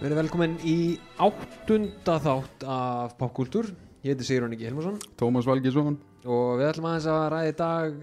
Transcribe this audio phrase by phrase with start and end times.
[0.00, 0.74] Verið velkomin í
[1.20, 3.66] áttunda þátt af popkultúr.
[4.00, 7.98] Ég heiti Sigrun Ingi Helmarsson Tómas Valgísson og við ætlum aðeins að ræða í dag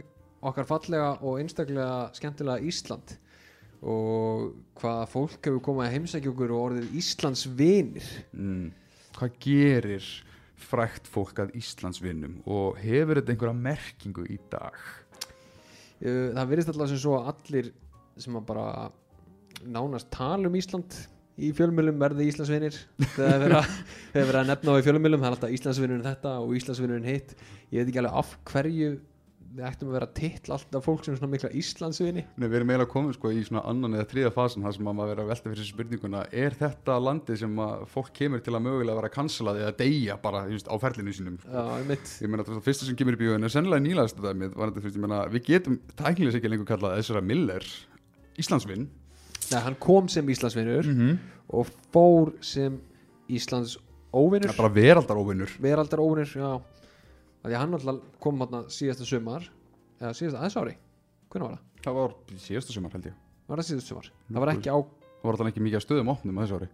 [0.46, 3.16] okkar fallega og einstaklega skemmtilega Ísland
[3.82, 8.14] og hvaða fólk hefur komið að heimsækja okkur og orðið Íslands vinir.
[8.30, 8.70] mm.
[9.18, 10.14] Hvað gerir
[10.70, 14.78] frækt fólk að Íslandsvinnum og hefur þetta einhverja merkingu í dag?
[15.98, 17.76] Uh, Það virðist alltaf sem svo að allir
[18.22, 18.72] sem að bara
[19.66, 22.80] nánast tala um Ísland í fjölmjölum verði Íslandsvinir.
[23.16, 23.60] Þegar
[24.14, 27.38] þegar vera að nefna á í fjölmjölum það er alltaf Íslandsvinurinn þetta og Íslandsvinurinn hitt.
[27.70, 28.98] Ég veit ekki alveg af hverju
[29.58, 32.24] við ættum að vera titla alltaf fólk sem svona mikla Íslandsvini.
[32.38, 34.98] Nei, við erum eiginlega komin sko í svona annan eða þriða fasin þar sem að
[35.00, 38.54] maður vera að velta fyrir þessu spurninguna er þetta landið sem að fólk kemur til
[38.54, 41.40] að mögulega vera kansalað eða deyja bara just, á ferlinu sínum?
[41.42, 41.56] Sko?
[41.56, 42.14] Já, einmitt.
[42.22, 45.08] Ég meina það fyrsta sem kemur í bíóinu er sennilega nýlaðast var þetta fyrst, ég
[45.08, 47.66] meina við getum tæknilega ekki lengur kallað Ezra Miller
[48.38, 48.90] Íslandsvinn
[49.52, 51.18] Nei, hann kom sem Íslandsvinur mm -hmm.
[51.50, 52.82] og fór sem
[53.30, 53.78] Íslands
[54.14, 54.56] óvinur.
[54.58, 56.62] Bara veraldaróvinnur veraldar óvinur, já
[57.48, 59.50] því að hann alltaf kom hann síðasta sumar
[60.02, 60.76] eða síðasta aðeins ári.
[61.30, 61.64] Hvernig var það?
[61.84, 63.14] Það var síðasta sumar held ég.
[63.48, 64.12] Var það síðasta sumar?
[64.28, 64.78] Það var ekki á
[65.18, 66.68] Það var alltaf ekki mikið að stöðum opnum þessu ári.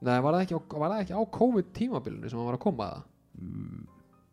[0.00, 2.86] Nei, var það ekki á, það ekki á COVID tímabilinu sem hann var að koma
[2.86, 3.00] að?
[3.00, 3.06] Það?
[3.40, 3.80] mm,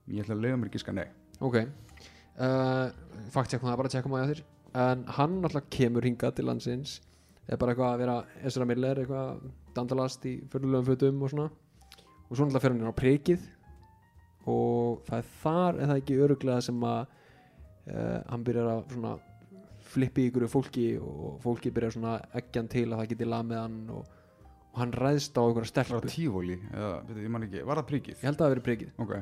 [0.08, 1.08] Ég ætla að leiða mér gíska nei.
[1.44, 1.58] Ok.
[2.38, 2.92] Uh,
[3.34, 4.42] Fakt tjekkum það, bara tjekkum það þér
[4.78, 7.00] En hann alltaf kemur hingað til landsins
[7.48, 8.18] eða bara eitthvað að vera
[8.50, 9.46] Ezra Miller eitthvað
[9.78, 11.48] dandalast í fyrirlegum fötum og svona.
[12.28, 13.48] Og svo alltaf fyrir hann á prikið.
[14.52, 19.16] Og það er þar en það ekki öruglega sem að uh, hann byrjar að svona
[19.88, 24.14] flippi ykkur fólki og fólki byrjar svona eggjan til að það geti lamið hann og,
[24.74, 26.60] og hann ræðst á ykkur Var stelpu það tífóli?
[26.74, 28.18] Eða, veit, ég man ekki, var það príkið?
[28.18, 28.94] ég held að það verið prikið.
[29.04, 29.14] Ok,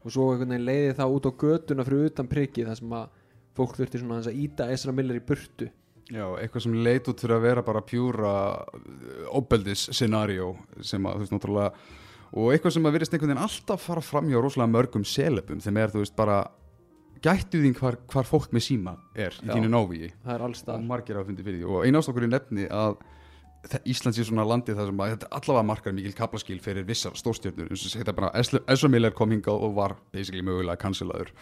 [0.00, 3.18] og svo einhvern veginn leiði það út á götuna fyrir utan prikið þar sem að
[3.58, 5.70] fólk þurfti svona að íta Ezra Miller í burtu
[6.10, 8.32] já, eitthvað sem leit út fyrir að vera bara pjúra
[9.36, 11.72] óbeldis scenario sem að, þú veist, náttúrulega
[12.30, 15.78] og eitthvað sem að virðist einhvern veginn alltaf fara fram hjá rosalega mörgum selebum þeim
[15.82, 16.40] er, þú veist, bara
[17.24, 19.54] gættu þín hvar, hvar fólk með síma er í Já.
[19.56, 21.66] þínu návíi er og margir á fundi fyrir því.
[21.68, 22.94] Og eina ástokkur í nefni að
[23.68, 27.12] þe- Ísland sé svona landið þar sem að þetta allavega markar mikil kaplaskil fyrir vissar
[27.20, 27.68] stórstjörnur.
[27.68, 31.34] Eins og þetta bara Ezra Miller kom hingað og var basically mögulega cancelaður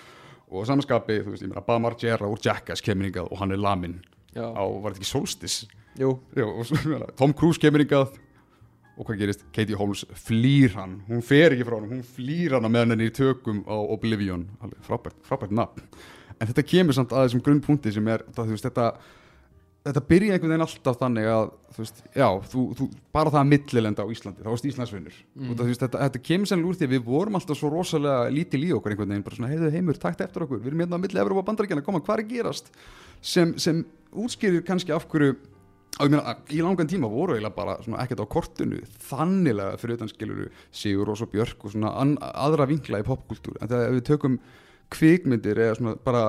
[0.50, 3.60] og samanskapi, þú veist, ég meina Bam Margera úr Jackass kemur hingað og hann er
[3.62, 4.00] lamin
[4.36, 5.58] á, var þetta ekki Solstis?
[5.98, 8.16] jú, Já, og Tom Cruise kemur hingað
[8.98, 9.44] og hvað gerist?
[9.54, 13.14] Katie Holmes flýr hann, hún fer ekki frá hann hún flýr hann meðan henni í
[13.14, 15.86] tökum á Oblivion, alveg frábært, frábært nafn
[16.38, 18.90] en þetta kemur samt að þessum grunnpunkti sem er, það, veist, þetta
[19.88, 23.50] þetta byrja einhvern veginn alltaf þannig að þú veist, já, þú, þú, bara það að
[23.52, 25.44] millilenda á Íslandi, þá varst Íslandsvinnur Mm.
[25.52, 25.60] mm.
[25.68, 28.72] veist, þetta, þetta kemur sennilega úr því að við vorum alltaf svo rosalega lítil í
[28.74, 31.22] okkur einhvern veginn, bara svona, heiðu heimur, takt eftir okkur við erum hérna á milli
[31.22, 32.72] Evrópa bandarækjana, koma, hvað er gerast
[33.22, 35.36] sem, sem útskýrir kannski af hverju
[36.06, 41.10] meina, í langan tíma voru eiginlega bara ekkert á kortinu þannilega fyrir utan skiluru Sigur
[41.10, 41.92] og Björk og svona
[42.30, 44.38] aðra vinkla í popkultúr en þegar við tökum
[44.94, 46.22] kvikmyndir eða svona bara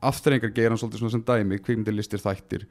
[0.00, 2.68] afturrengar geiran svolítið svona sem dæmi, kvikmyndir listir þættir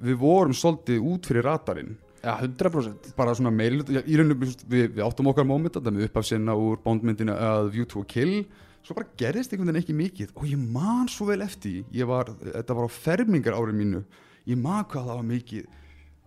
[0.00, 1.98] við vorum svolítið út fyrir radarinn.
[2.20, 6.08] Já, 100% bara svona já, í rauninu við, við áttum okkar móment að það með
[6.08, 8.42] upphafsinna úr bóndmyndina að View to a Kill
[8.86, 10.34] svo bara gerðist einhvern veginn ekki mikið.
[10.36, 14.04] Og ég man svo vel eftir ég var, þetta var á fermingar árið mínu
[14.48, 15.66] ég man hvað það var mikið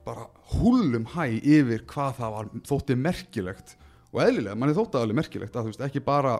[0.03, 3.75] bara húlum hæ yfir hvað það var þótti merkilegt.
[4.13, 6.36] Og eðlilega, manni þótti það alveg merkilegt að þú veist, ekki bara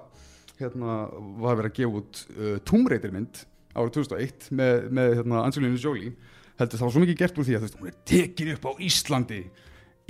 [0.60, 0.98] hérna,
[1.42, 5.80] var verið að gefa út uh, Tomb Raider mynd árið 2001 með, með hérna, Angelina
[5.82, 6.14] Jolie
[6.60, 8.68] heldur það var svo mikið gert úr því að þú veist, hún er tekin upp
[8.70, 9.40] á Íslandi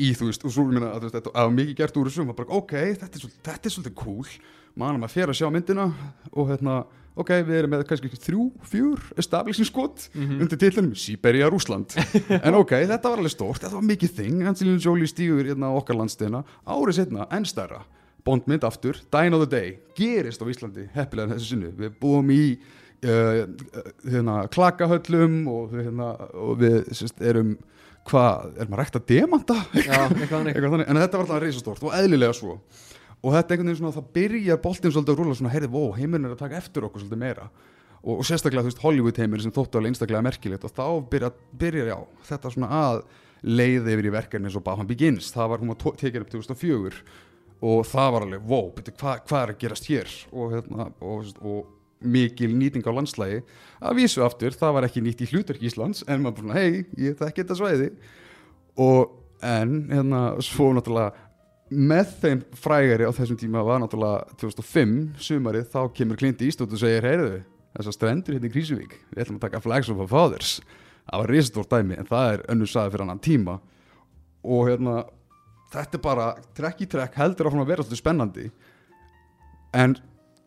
[0.03, 2.29] í þú veist, og svo meina að veist, þetta var mikið gert úr þessu og
[2.29, 4.33] maður bara, ok, þetta er, svolítið, þetta er svolítið cool
[4.79, 5.87] manum að fer að sjá myndina
[6.33, 6.83] og hérna,
[7.19, 11.93] ok, við erum með kannski þrjú, fjúr establishing skot undir titlinum Sýberia Rúsland
[12.39, 15.77] en ok, þetta var alveg stórt, þetta var mikið þing Angelina Jolie stígur hérna á
[15.77, 17.83] okkar landsteina árið setna, enn stærra.
[18.23, 21.73] Bondmynd aftur, Dine of the Day gerist á Íslandi, heppilega þessu sinni.
[21.75, 23.41] Við búum í uh,
[24.07, 27.57] hérna, klakahöllum og, hérna, og við sérst, erum
[28.07, 29.57] hvað, erum að rekta demanta?
[29.75, 30.53] Já, eitthvað þannig.
[30.55, 32.57] Eitthvað þannig, en þetta var alltaf reisastórt og eðlilega svo
[33.23, 36.27] og þetta einhvern veginn svona, það byrjar boltinn svolítið að rúla svona, heyrði, ó, heimurinn
[36.27, 37.49] er að taka eftir okkur svolítið meira.
[38.03, 41.37] Og, og sérstaklega, þú veist, Hollywood heimurinn sem þóttu alveg einstaklega merkilegt og þá byrjar,
[41.61, 41.97] byrjar já,
[42.29, 43.03] þetta svona að
[43.43, 47.05] leiði yfir í verkefni eins og Batman Begins, það var hún að tekja upp 2004
[47.63, 50.11] og það var alveg, wow, betur, hvað hva er að gerast hér?
[50.35, 51.71] Og, hérna, og, og
[52.03, 53.39] mikil nýting á landslægi
[53.79, 57.15] að vísu aftur, það var ekki nýtt í hlutverk Íslands en maður bara, hei, ég
[57.19, 57.89] þekki þetta svæði.
[58.83, 61.22] Og en hérna, svo náttúrulega
[61.73, 64.93] með þeim frægari á þessum tíma var náttúrulega 2005
[65.23, 67.41] sumarið, þá kemur Clint Eastwood og segir, heyrðu,
[67.77, 70.57] þessar strendur hérna í Krísuvík, við ætlum að taka Flags of our Fathers.
[71.03, 73.57] Það var risastórt dæmi, en það er önnur saði fyrir annan tíma.
[74.43, 74.97] Og hérna
[75.73, 78.45] þetta er bara trekk í trekk heldur áfram að vera svolítið spennandi.
[79.73, 79.97] En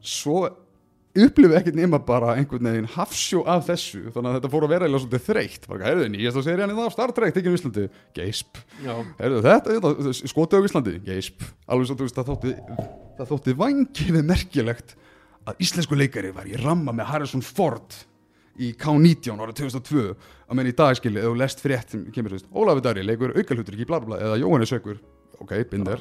[0.01, 0.47] svo
[1.25, 4.87] upplifið ekkert nema bara einhvern veginn hafsjó af þessu þannig að þetta fór að vera
[4.87, 5.67] eiginlega svolítið þreytt.
[5.71, 7.87] Bara, heyrðu, nýjast að segja hann í það Star Trek tekinu í Íslandi,
[8.17, 8.61] geisp.
[8.85, 11.49] Heyrðu, þetta, þetta skotið á Íslandi, geisp.
[11.67, 12.55] Alveg svo, þú veist, það þótti
[13.17, 14.97] það þótti vangið merkilegt
[15.47, 17.97] að íslensku leikari var í ramma með Harrison Ford
[18.57, 20.05] í K-19 árið 2002
[20.47, 23.77] að menn í dagskili eða lest frétt sem kemur, þú veist, Ólafur Dari leikur aukalhutur
[23.77, 25.01] ekki bla bla bla eða Jóhannes Sökur
[25.43, 26.01] ok, binder,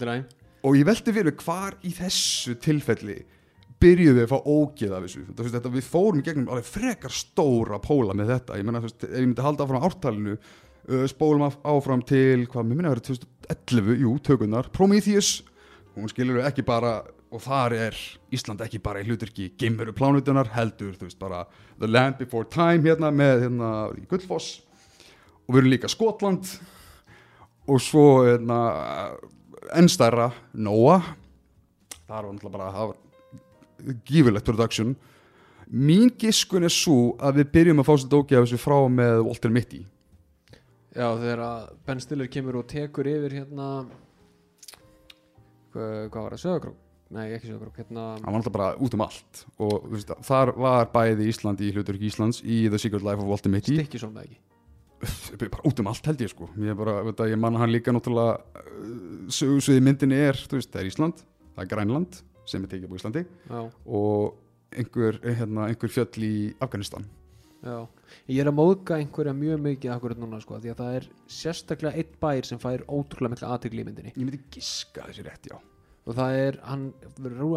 [0.00, 0.22] ræði
[0.64, 3.20] og ég velti fyrir hvar í þessu tilfelli
[3.80, 5.22] byrjuðum við að fá ógeð af þessu.
[5.28, 8.58] Þetta, þetta, við fórum gegnum alveg frekar stóra póla með þetta.
[8.60, 12.92] Ég menna, ef ég myndi halda áfram ártalinu uh, spólum áfram til hvað mér minna
[12.92, 15.30] að vera 2011, jú, tökunar Prometheus,
[15.96, 17.00] hún skilur ekki bara
[17.30, 17.98] og þar er
[18.34, 21.44] Ísland ekki bara í hluturki geimveru plánutunar heldur, þú veist, bara
[21.78, 24.58] The Land Before Time hérna með hérna í Gullfoss.
[25.46, 26.50] Og við erum líka Skotland.
[27.70, 28.58] Og svo hérna
[29.78, 31.12] ennstæra Noah
[32.10, 32.98] það var náttúrulega bara það var
[34.08, 34.94] gífurlegt production.
[35.70, 39.20] Mín giskun er svo að við byrjum að fá sér dóki af þessu frá með
[39.28, 39.84] Walter Mitty.
[40.90, 43.66] Já, þegar að Ben Stiller kemur og tekur yfir hérna
[45.70, 46.72] hvað, hvað var það, Söðakró?
[47.14, 50.90] Nei, ekki Söðakró, hérna hann var náttúrulega bara út um allt og veist, þar var
[50.90, 53.78] bæði Ísland í hluturki Íslands í The Secret Life of Walter Mitty.
[53.78, 54.40] Stikkisson með ekki?
[55.46, 56.50] Bara út um allt held ég sko.
[56.60, 58.40] Ég, bara, veit ég manna hann líka náttúrulega
[59.32, 61.22] sögursviði myndinni er, veist, það er Ísland
[61.54, 64.38] það er Grænland sem er tekið upp á Íslandi Já, og
[64.70, 67.06] einhver, hérna, einhver fjöll í Afganistan.
[67.60, 67.84] Já.
[68.30, 72.00] Ég er að móðga einhverja mjög mikið akkurat núna sko, því að það er sérstaklega
[72.00, 74.12] einn bær sem fær ótrúlega mikla aðtökli í myndinni.
[74.14, 75.58] Ég myndi giska þessi rétt, já.
[76.08, 76.86] Og það er, hann,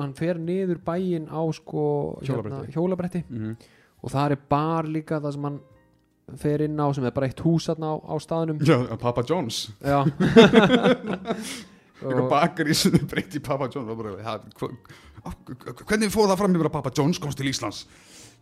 [0.02, 1.86] hann fer niður bæinn á sko
[2.26, 2.74] Hjólabretti.
[2.76, 3.24] hjólabretti.
[3.30, 3.70] Mm -hmm.
[4.04, 5.60] og það er bar líka það sem hann
[6.38, 8.60] fer inn á sem er bara eitt hús á, á staðnum.
[8.60, 9.72] Já, Papa John's.
[9.80, 10.04] Já
[12.04, 13.76] Eitthvað bakar í sem breyti Papa á-
[15.88, 17.86] Hvernig fóð það fram yfir að Papa John's komst til Íslands?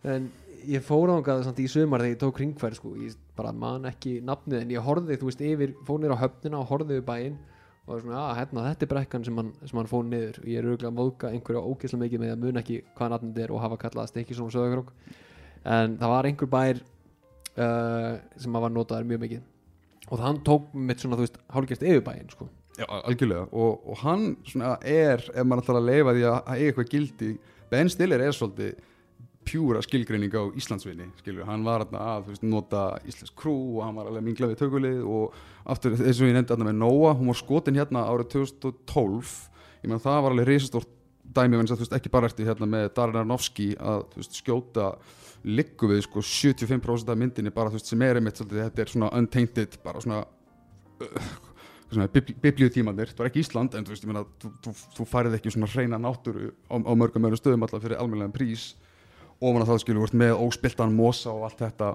[0.02, 0.30] En
[0.66, 4.60] ég fór ángað í sumar þegar ég tók ringfæri sko, ég bara man ekki nafnið
[4.62, 7.38] en ég horfði, þú veist, yfir fór niður á höfnina og horfði yfir bæinn
[7.82, 10.58] og svona, að hérna, þetta er brekkan sem hann, sem hann fór niður og ég
[10.60, 13.62] er auðvitað að móðga einhverja ógeðslega mikið með að mun ekki hvað nafnið er og
[13.64, 14.92] hafa kallað stekki svona söðagrók
[15.76, 16.82] en það var einhver bær
[17.58, 19.42] uh, sem að var notaður mjög mikið
[20.12, 22.46] og það hann tók mitt svona, þú veist, hálfgerst yfir bæinn sko.
[22.78, 23.48] Já, algjörlega.
[23.52, 24.30] Og, og hann
[24.80, 27.30] er, ef maður ætlar að leifa því að að eiga eitthvað gildi
[27.72, 28.80] Ben Stiller er svolítið
[29.46, 34.10] pjúra skilgreining á Íslandsvinni skilur, hann var að veist, nota Íslands krú og hann var
[34.10, 35.38] alveg mingla við tökulið og
[35.72, 39.32] aftur eins og ég nefndi þarna með Nóa hún var skotin hérna árið 2012
[39.82, 40.92] ég meðan það var alveg reisastórt
[41.32, 44.92] dæmi þess að þú veist ekki bara ertu hérna með Darren Aronofsky að veist skjóta
[45.42, 48.92] liggu við sko 75% af myndinni bara þú veist sem er einmitt svolítið þetta er
[48.94, 50.22] svona untainted bara svona
[52.42, 55.52] biblíutímanir, það var ekki Ísland en þú veist, ég meina, þú, þú, þú færið ekki
[55.54, 58.72] svona hreina náttúru á, á mörgum mörgum stöðum alltaf fyrir almennlega prís.
[59.42, 61.92] Og mann að það skilur vart með óspiltan mosa og allt þetta.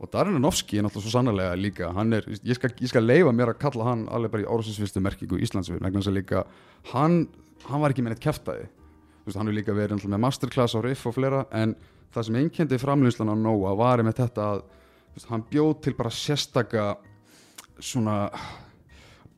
[0.00, 3.34] Og Darren Aronofsky er náttúrulega svo sannarlega líka hann er, ég skal, ég skal leifa
[3.36, 6.44] mér að kalla hann alveg bara í orðsinsvistu merkingu Íslandsvið vegna þess að líka,
[6.94, 7.18] hann
[7.68, 10.80] hann var ekki með neitt kæftæði þú veist, hann er líka verið með masterclass á
[10.84, 11.74] riff og fleira en
[12.14, 15.94] það sem einkendi framlýslan á Nóa var með þetta að þú veist, hann bjóð til
[15.98, 16.86] bara sérstaka
[17.80, 18.16] svona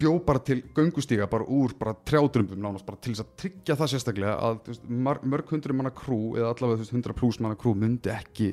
[0.02, 3.92] bjó bara til göngustíga bara úr bara trjádrumbum nánast bara til þess að tryggja það
[3.94, 8.52] sérstaklega að veist, mörg hundru manna krú eða allavega hundra pluss manna krú myndi ekki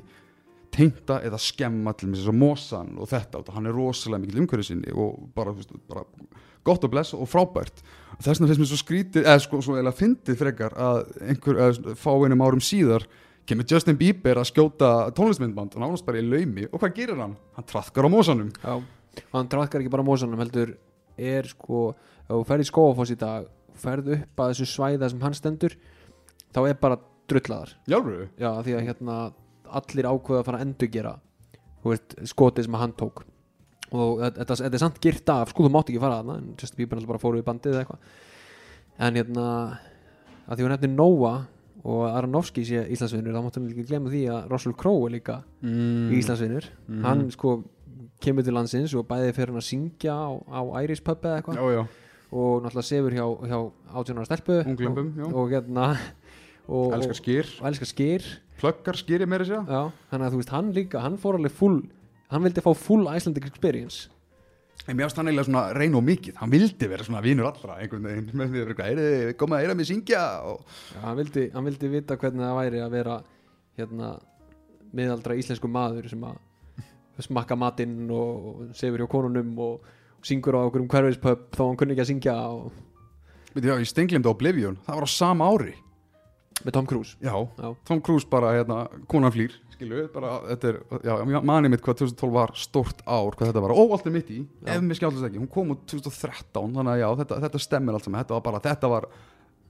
[0.74, 4.68] teinta eða skemma til þess að mosan og þetta og hann er rosalega mikil umhverju
[4.68, 6.06] sinni og bara, veist, bara
[6.68, 7.82] gott og bless og frábært
[8.20, 11.98] þess vegna finnst mér svo skrítið eða sko svo eða fyndið frekar að einhver eða,
[11.98, 13.08] fá einum árum síðar
[13.50, 17.34] kemur Justin Bieber að skjóta tónlistmyndband og nánast bara í laumi og hvað gerir hann?
[17.58, 18.76] Hann traðkar á mosanum Já,
[19.34, 20.76] hann traðkar ekki bara mósanum heldur
[21.20, 21.96] er sko,
[22.26, 23.48] ef þú ferð í skóafoss í dag
[23.80, 25.76] ferð upp að þessu svæða sem hann stendur
[26.54, 26.98] þá er bara
[27.30, 28.30] drullaðar Jálfur?
[28.42, 29.18] Já, því að hérna
[29.70, 31.14] allir ákveða að fara að endurgera
[31.84, 33.24] þú veist, skotið sem hann tók
[33.90, 37.06] og þetta, er samt girt af sko þú mátt ekki fara þarna en Justin Bieber
[37.10, 38.00] bara fóru í bandið eða eitthvað
[39.08, 39.46] en hérna
[40.50, 41.34] að því hún nefnir Nóa
[41.90, 45.38] og Aronofsky sé Íslandsvinnur þá máttum við ekki glemma því að Russell Crowe er líka
[45.64, 46.10] Mm.
[46.20, 47.04] Íslandsvinnur Mhm.
[47.06, 47.64] hann sko
[48.24, 51.96] kemur til landsins og bæði fyrir hann að syngja á, á Irish pub eða eitthvað.
[52.30, 53.58] Og náttúrulega sefur hjá, hjá
[54.04, 54.60] 18 ára stelpu.
[54.70, 55.88] Unglömbum, og, og hérna
[56.70, 58.28] og, elskar skýr elskar skýr
[58.60, 61.80] Pluggar skýri meira sér þannig að þú veist hann líka, hann fór alveg full
[62.30, 64.10] hann vildi fá full Icelandic experience.
[64.88, 66.38] En mér ást hann eiginlega svona reyna og mikið.
[66.40, 68.30] Hann vildi vera svona vinur allra einhvern veginn.
[68.34, 70.22] Með því að vera eitthvað, koma að eira mig syngja.
[70.50, 70.62] Og...
[70.94, 73.18] já, hann, vildi, hann vildi vita hvernig það væri að vera
[73.80, 74.12] hérna
[74.96, 76.40] miðaldra íslensku maður sem að
[77.26, 79.90] smakka matinn og, og sefur hjá konunum og,
[80.26, 82.74] syngur á okkur um hverfispöp þó hann kunni ekki að syngja og,
[83.56, 85.76] já, ég stenglimdi Oblivion, það var á sama ári.
[86.60, 87.16] Með Tom Cruise.
[87.24, 87.70] Já, Já.
[87.88, 89.54] Tom Cruise bara, hérna, konan flýr.
[89.72, 91.14] Skilu, bara, þetta er, já,
[91.48, 94.42] manið mitt hvað 2012 var stórt ár, hvað þetta var Ó, allt er mitt í,
[94.66, 94.74] Já.
[94.76, 98.10] ef mér skjálfast ekki Hún kom út 2013, þannig að já, þetta, þetta stemmir allt
[98.10, 98.20] saman.
[98.26, 99.08] Þetta var bara, þetta var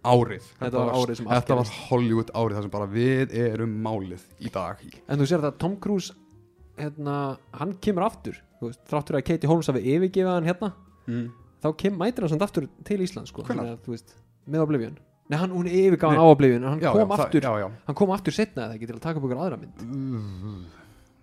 [0.10, 0.50] árið.
[0.64, 1.76] Þetta var árið Þetta var.
[1.92, 4.82] Hollywood árið, það sem bara við erum málið í dag.
[5.06, 6.18] En þú sér það Tom Cruise
[6.80, 7.18] hérna,
[7.60, 10.72] hann kemur aftur veist, þráttur að Katie Holmes hafi yfirgefið hann hérna
[11.08, 11.28] mm.
[11.64, 13.76] þá kem, mætir hann samt aftur til Ísland sko, Hvenær?
[13.76, 14.18] Að, þú veist,
[14.50, 14.98] með Oblivion.
[15.30, 17.52] Nei, hann, hún yfirgaf hann á Oblivion en hann Já, kom já, það- aftur Já,
[17.62, 17.68] já.
[17.86, 20.78] hann kom aftur setna eða ekki til að taka upp ykkur aðra mynd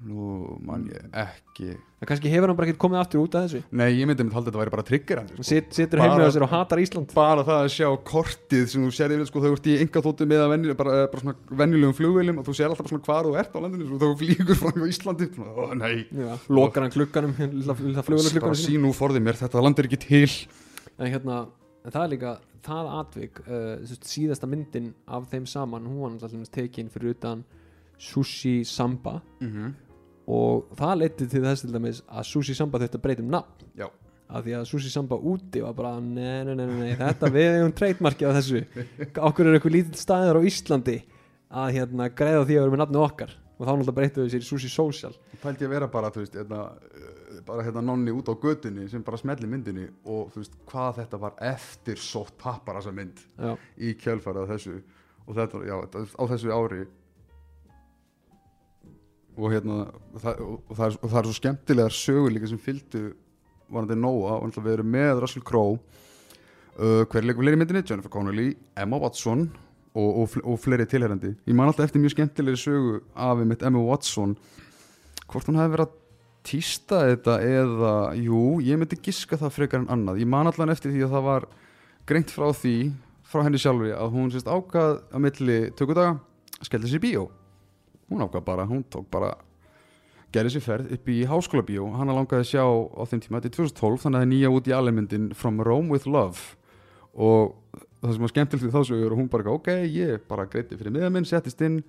[0.04, 1.70] Nú man ég ekki.
[1.72, 3.62] En kannski hefur hann bara ekki komið aftur út af þessu?
[3.72, 6.10] Nei, ég myndi að halda að þetta væri bara trigger hann hann sit, situr Bara-
[6.10, 7.14] heimlega sér og hatar Ísland.
[7.16, 10.28] bara það að sjá kortið sem þú sér yfir sko, þú ert í enga þóttu
[10.28, 13.38] með að venju, bara, bara svona venjulegum flugveilum og þú sér alltaf svona hvar þú
[13.40, 16.92] ert á landinu og þú flýgur fram á Íslandi svona, ó, nei, Já, lokar hann
[16.92, 17.32] klukkanum
[18.44, 20.28] bara sín úr forðið mér þetta land er ekki til.
[21.00, 21.48] En hérna,
[21.84, 22.36] en það er líka
[22.66, 27.44] það atvik, uh, veist, síðasta myndin af þeim saman, hún var náttúrulega tekin fyrir utan
[27.98, 29.22] Sushi Samba.
[29.40, 29.85] Mm -hmm.
[30.26, 33.66] Og það leiti til þess til dæmis að Sushi Samba þurfti að breyta um nafn.
[33.78, 33.86] Já,
[34.26, 37.74] af því að Sushi Samba úti var bara nei, nei, nei, nei, þetta við hefum
[37.80, 38.62] treytmarkið á þessu.
[39.28, 40.96] Okkur er eitthvað lítill staður á Íslandi
[41.62, 43.36] að hérna greiða því að vera með nafni okkar.
[43.56, 45.14] Og þá náttúrulega breyttu við sér í Sushi Social.
[45.40, 48.84] Pældi ég að vera bara, þú veist, hérna, uh, bara hérna nonni út á götunni
[48.90, 53.22] sem bara smelli myndinni og þú veist, hvað þetta var eftir sótt pappar þessa mynd
[53.38, 54.76] já, í kjölfærið þessu.
[55.24, 56.82] Og þetta, já, á þessu ári
[59.36, 59.78] og hérna
[60.14, 63.04] og það, og, það, er, og það er svo skemmtilegar sögur líka sem fylgdu
[63.72, 68.12] varandi Nóa og við erum með Russell Crowe uh, hver leikur fleiri í myndinni, Jennifer
[68.12, 69.48] Connelly, Emma Watson
[69.96, 73.82] og, og, og fleiri tilherrandi ég man alltaf eftir mjög skemmtilegri sögu af mitt Emma
[73.82, 74.36] Watson.
[75.26, 76.02] Hvort hún hefði verið að
[76.46, 80.94] týsta þetta eða, jú, ég myndi giska það frekar en annað, ég man allan eftir
[80.94, 81.48] því að það var
[82.06, 82.76] greint frá því
[83.26, 86.20] frá henni sjálfri að hún sérst ákvað á milli tökudaga,
[86.62, 87.26] skelldi sér bíó
[88.10, 89.34] hún ákvað bara, hún tók bara
[90.34, 93.50] gerði sér ferð upp í háskóla bíó hann langaði að sjá á þeim tíma, þetta
[93.50, 96.42] er 2012 þannig að það er nýja út í alvegmyndin From Rome with Love.
[97.16, 97.54] Og
[98.02, 101.08] það sem var skemmtilegt þá sögur og hún bara, ok, ég bara greiti fyrir miða
[101.14, 101.80] minn, settist inn.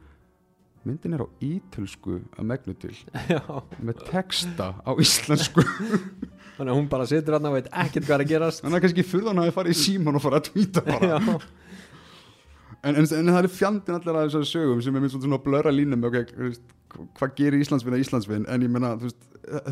[0.88, 2.94] Myndin er á ítölsku að megnu til
[3.34, 3.42] já.
[3.84, 5.66] með texta á íslensku.
[6.58, 8.64] Þannig að hún bara situr hann og veit ekkert hvað er að gerast.
[8.64, 11.10] Þannig að kannski furðan hafi farið í síman og farið að tvíta bara.
[11.12, 11.67] Já,
[12.84, 15.74] en, en, en það er fjandinn allir að þessari sögum sem er mynd svona blöra
[15.74, 16.28] línum okay,
[17.18, 18.94] hvað gerir Íslandsvinn að Íslandsvinn en ég menna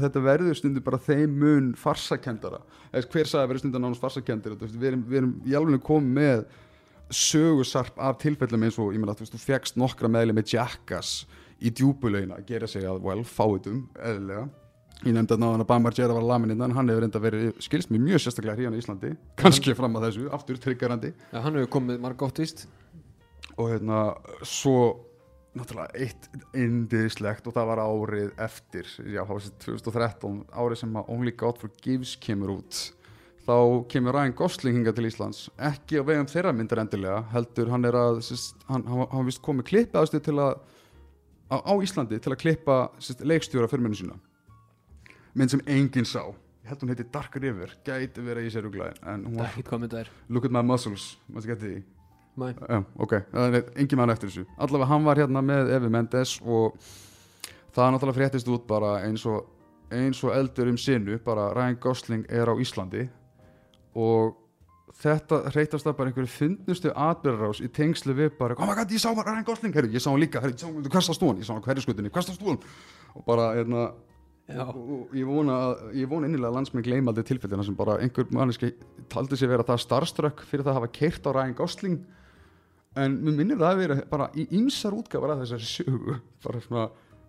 [0.01, 4.57] þetta verður stundu bara þeim mun farsakendara Eða, hver sagði að verður stundu nánast farsakendir
[4.59, 6.45] veist, við, erum, við erum í alveg komið með
[7.13, 11.25] sögusarp af tilfellum eins og ég menna þú fegst nokkra meðli með Jackass
[11.62, 14.47] í djúbulegina að gera sig að well, fáitum, eðlilega.
[15.03, 17.91] Ég nefndi að náðan að Bamar Gera var lamin innan hann hefur reynda verið, skilst
[17.91, 19.12] mér mjög sérstaklega hérna í Íslandi.
[19.39, 21.12] Kannski fram að þessu, aftur tryggarandi.
[21.33, 22.65] Já, hann hefur komið marg gott víst
[23.55, 24.00] og hérna
[24.43, 24.79] svo
[25.55, 31.00] náttúrulega eitt indislegt og það var árið eftir já, það var þessi 2013 árið sem
[31.00, 32.81] að Only God Forgives kemur út.
[33.45, 33.57] Þá
[33.93, 35.45] kemur Ryan Gosling hinga til Íslands.
[35.62, 39.43] Ekki á vegum þeirra myndir endilega heldur hann er að sérst, hann, hann, hann vist
[39.45, 40.55] komið klippa aðstöð til að
[41.53, 44.17] á, á Íslandi til að klippa sérst, leikstjóra fyrir minni sína
[45.35, 46.24] mynd sem enginn sá.
[46.65, 49.51] Ég held hún heiti Dark River, gæti verið í sér uglaði en hún það var
[49.51, 51.81] ekkert hvað mynd það er Look at my muscles, maður geti því
[52.70, 53.13] Já, ok,
[53.80, 54.46] engin mann eftir þessu.
[54.58, 56.75] Allavega hann var hérna með Evi Mendes og
[57.75, 59.46] það náttúrulega fréttist út bara eins og,
[59.92, 63.06] eins og eldur um sinu, bara Ryan Gosling er á Íslandi
[63.96, 64.36] og
[64.96, 69.01] þetta reytast það bara einhverju fyndnustu atbyrðarás í tengslu við bara, oh my god, ég
[69.04, 69.74] sá bara Ryan Gosling.
[69.75, 71.84] Herru, ég sá hann líka, herru, ég sá hann hversta stúan ég sá hann hverju
[71.84, 72.60] skutinni, hversta stúan
[73.15, 73.89] og bara, hérna
[74.46, 78.27] og, ég vona, að- ég vona innilega að landsmenn gleyma aldrei tilfellina sem bara einhver
[78.32, 78.74] manneski
[79.10, 81.98] taldi sér vera það starströkk fyrir það að hafa keirt á Ryan Gosling
[82.95, 86.17] en mér minnir það að vera bara í ýmsar útgáfar af þessari sögu.
[86.45, 86.85] Bara svona,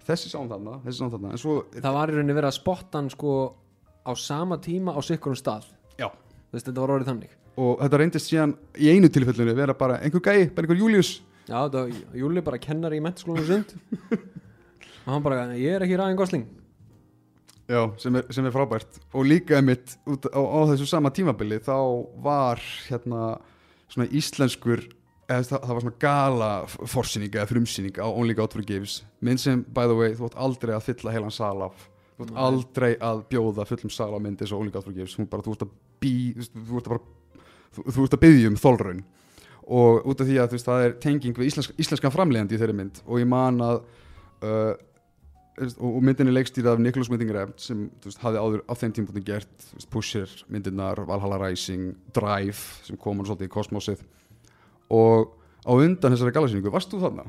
[0.06, 2.58] þessi sá hann þarna þessi sá hann þarna, svo það var í rauninni verið að
[2.60, 3.32] spotta hann sko
[4.06, 5.66] á sama tíma á sikkurum stað.
[5.98, 7.32] Já, Þú veist, þetta var orðið þannig.
[7.56, 11.56] Og þetta reyndist síðan í einu tilfellinu vera bara einhver gæi, bara einhver Július já,
[11.56, 13.74] þetta var Júli bara kennari í mentaskólanum sund.
[15.06, 16.46] Og hann bara, ég er ekki ræðin gosling.
[17.66, 19.00] Já, sem, er, sem er frábært.
[19.14, 21.74] Og líka einmitt út á, á þessu sama tímabili þá
[22.22, 23.36] var hérna
[23.90, 24.84] svona íslenskur
[25.26, 26.48] eða það, það var svona gala
[26.94, 29.00] forsýning eða frumsýning á Only God Forgives.
[29.20, 31.88] Minn sem, by the way, þú átt aldrei að fylla heilan sal af.
[32.16, 32.38] Þú Nei.
[32.46, 35.18] aldrei að bjóða fullum sal á myndi og Only God Forgives.
[35.28, 39.04] Bara, þú ert að bí þú, ert að að byggja um þólraun
[39.66, 42.60] og út af því að þú veist, það er tenging við íslensk, íslenskan framlegandi í
[42.60, 43.80] þeirri mynd og ég man að
[44.46, 44.74] uh,
[45.56, 49.24] og, myndin er leikstýrið af Nicholas Winding Refn sem veist, hafði áður á þeim tímpúti
[49.26, 54.04] gert Pusher, myndirnar, Valhalla Rising Drive sem kom hann svolítið í kosmosið
[54.90, 55.34] og
[55.66, 57.26] á undan þessari galasýningu, varst þú þarna?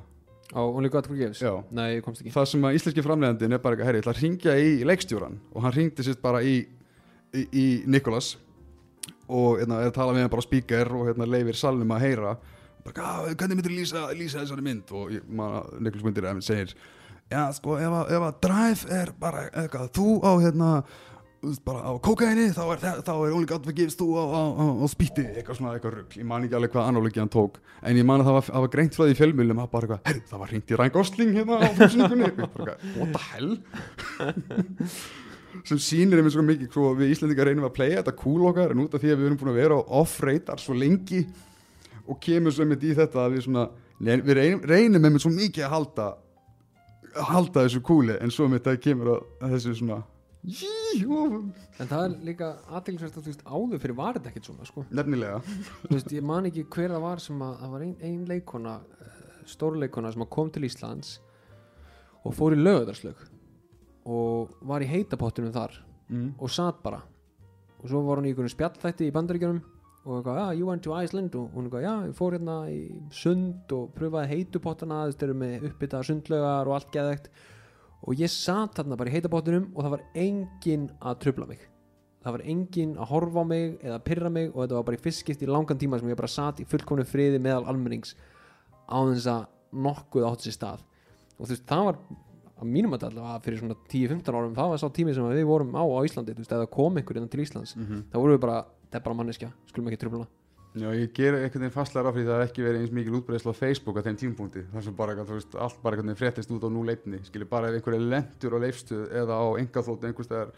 [0.53, 1.41] á Only God Forgives?
[1.41, 1.63] Já.
[1.71, 2.31] nei, ég komst ekki.
[2.31, 5.39] Það sem að íslenski framleiðandinn er bara eitthvað, herri, ég ætla að ringja í leikstjóran
[5.53, 6.53] og hann ringdi sérst bara í,
[7.35, 8.35] í, í Nikolas
[9.27, 12.05] og hérna, er að tala við hann bara á speaker og hérna, leifir salnum að
[12.05, 12.37] heyra.
[12.85, 14.91] Bara, "Hvað- hvernig myndir lýsa, lýsa þessari mynd?
[14.91, 15.11] Og
[15.81, 16.73] Nikolas myndir segir
[17.29, 20.83] já, sko, ef að, ef að Drive er bara eitthvað, þú á hérna
[21.65, 24.85] bara á kókaini þá er, þá er Only God Forgives þú á, á, á, á
[24.89, 28.07] spýtti eitthvað svona eitthvað rugg ég man ekki alveg hvað análögi hann tók en ég
[28.07, 30.53] man að það var, var greint frá því fjölmjölum að bara eitthvað, herru, það var
[30.53, 32.31] hringt í Ryan Gosling hérna á fjómsningunni
[32.97, 33.53] what the hell?
[35.67, 38.83] Sem sýnir einmitt svo mikið svo við Íslandingar reynum að playa þetta cool okkar en
[38.83, 41.23] út af því að við erum búin að vera á off-radar svo lengi
[42.07, 45.67] og kemur svo einmitt í þetta að við svona við reynum, reynum einmitt svo mikið
[45.67, 46.11] að halda
[47.17, 49.25] halda þessu cooli en svo einmitt að kemur að,
[49.55, 50.01] þessu svona
[50.47, 54.83] en það er líka aðtilsvært að þú veist áður fyrir var þetta ekkert svona sko.
[54.95, 55.41] nefnilega.
[55.89, 58.75] Veist, ég man ekki hver það var sem að það var ein, ein leikona
[59.47, 61.17] stórleikona sem kom til Íslands
[62.23, 63.25] og fór í lögudarslög
[64.07, 65.75] og var í heitapottunum þar
[66.07, 66.29] mm.
[66.39, 67.01] og satt bara.
[67.81, 69.59] Og svo var hún í einhvern spjallþætti í bandaríkjunum
[70.07, 71.35] og eitthvað, já, you went to Iceland?
[71.35, 72.79] Og hún eitthvað, já, ég fór hérna í
[73.11, 77.31] sund og pröfaði heitupottana þeir eru með uppbyttaða sundlögar og allt geðægt
[78.03, 81.63] og ég satt þarna bara í heitapottunum og það var enginn að trubla mig.
[82.23, 85.03] Það var enginn að horfa á mig eða pyrra mig og þetta var bara í
[85.05, 88.15] fyrstskipt í langan tíma sem ég bara satt í fullkomnu friði meðal almennings
[88.87, 89.45] á þess að
[89.87, 90.83] nokkuð átt sér stað.
[91.37, 91.99] Og þú veist, það var
[92.57, 95.75] að mínum að allavega fyrir svona 10-15 árum það var sá tími sem við vorum
[95.77, 98.41] á á Íslandi þú veist, eða kom einhver innan til Íslands Mm þá vorum við
[98.41, 100.27] bara, þetta er bara manneskja, skulum ekki tröfla
[100.77, 103.53] Já, ég ger einhvern veginn fastlega ráð fyrir það að ekki verið eins mikil útbreysla
[103.53, 106.51] á Facebook á þeim tímpunkti þar sem bara, þú veist, allt bara einhvern veginn fréttist
[106.53, 110.09] út á nú leitni skilur bara ef einhver er lendur á leifstuð eða á engaþóttu
[110.11, 110.51] einhverstaðar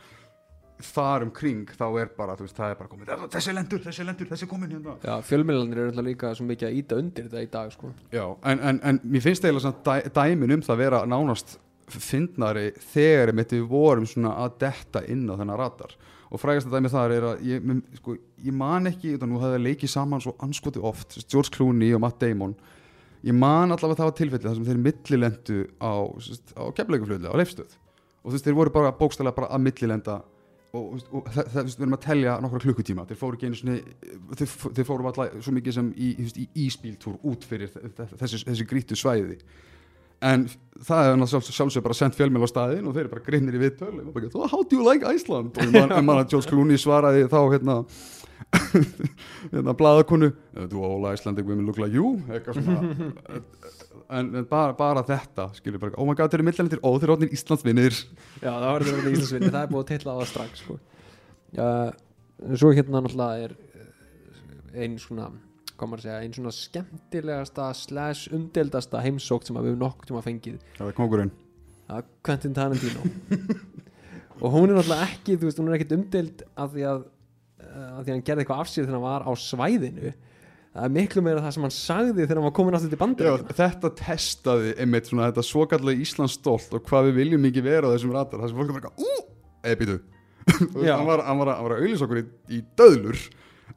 [0.80, 3.82] þar um kring þá er bara, þú veist, það er bara komið "Ah, þessi lendur,
[3.84, 7.26] þessi lendur, þessi komin hérna Já, fjölmiðlanir eru alltaf líka svo mikið að íta undir
[7.28, 7.92] þetta í dag sko.
[8.16, 11.58] Já, en, en, en mér finnst eiginlega svona dæ, dæmin um það að vera nánast
[11.90, 15.96] fyndnari þegar við vorum svona að detta inn á þennan radar
[16.30, 18.16] og frægasta dæmi þar er að ég, sko,
[18.46, 22.20] ég man ekki, þannig nú hefði leikið saman svo anskoti oft, George Clooney og Matt
[22.22, 22.54] Damon.
[23.26, 25.94] Ég man allavega það var tilfelli þar sem þeir millilendu á,
[26.56, 27.74] á keflauguflöðlega, á leifstöð
[28.20, 30.20] og þú veist, þeir voru bara bókstælega bara að millilenda
[30.76, 33.78] og, og, það, það, við erum að telja nokkra klukkutíma, þeir fóru ekki einu svona
[34.38, 38.68] þeir, þeir fóru alltaf svo mikið sem í, í, í íspíltúr út fyrir þessi, þessi
[38.70, 39.40] grítu svæði
[40.22, 40.46] en
[40.86, 43.62] það er sjálf, sjálfsög bara sendt fjölmjöl á staðin og þeir eru bara grinnir í
[43.64, 43.92] viðtöl.
[44.00, 45.58] Og bara, "So how do you like Iceland?
[45.58, 47.86] Og ég man, að George Clooney svaraði þá hérna
[49.54, 50.32] hérna blaðakonu
[50.70, 52.22] do all Icelandic women look like you?
[52.30, 53.12] Eitthvað svona.
[54.10, 57.04] En, en bara, bara þetta skilur bara, oh my god þeir eru millendir, ó þeir
[57.04, 57.94] eru orðnir Íslandsvinnir
[58.42, 60.78] Já, það var þetta Íslandsvinni, það er búið að tilla á það strax sko.
[61.54, 61.68] Já,
[62.58, 65.28] svo hérna náttúrulega er eh, ein svona
[65.80, 70.10] hvað maður að segja, ein svona skemmtilegasta slash umdeldasta heimsókt sem að við höfum nokkuð
[70.12, 70.58] tíma fengið.
[70.78, 71.32] Það er kongurinn
[71.90, 73.06] að Quentin Tarantino.
[74.44, 77.08] Og hún er náttúrulega ekki þú veist, hún er ekkit umdeld af því að
[77.70, 80.12] af því að hann gerði eitthvað af sér þegar hann var á svæðinu.
[80.70, 83.02] Það er miklu meira það sem hann sagði þegar hann var komin aftur til Já,
[83.04, 87.90] bandir þetta testaði einmitt svona þetta svokallega Íslands stolt og hvað við viljum ekki vera
[87.90, 88.40] á þessum radar.
[88.44, 89.12] Það sem fólk er bara, ú,
[89.66, 89.98] eða býtu
[90.88, 90.94] Já.
[90.96, 93.20] hann var, að- að auðlýsa okkur í, í döðlur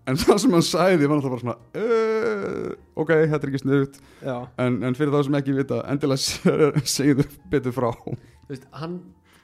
[0.09, 3.99] en það sem hann sagði var náttúrulega bara svona uh, ok, þetta er ekki sniðut
[4.65, 7.91] en, en fyrir þá sem ekki vita endilega se- segðu betur frá.
[8.51, 8.97] Veist, hann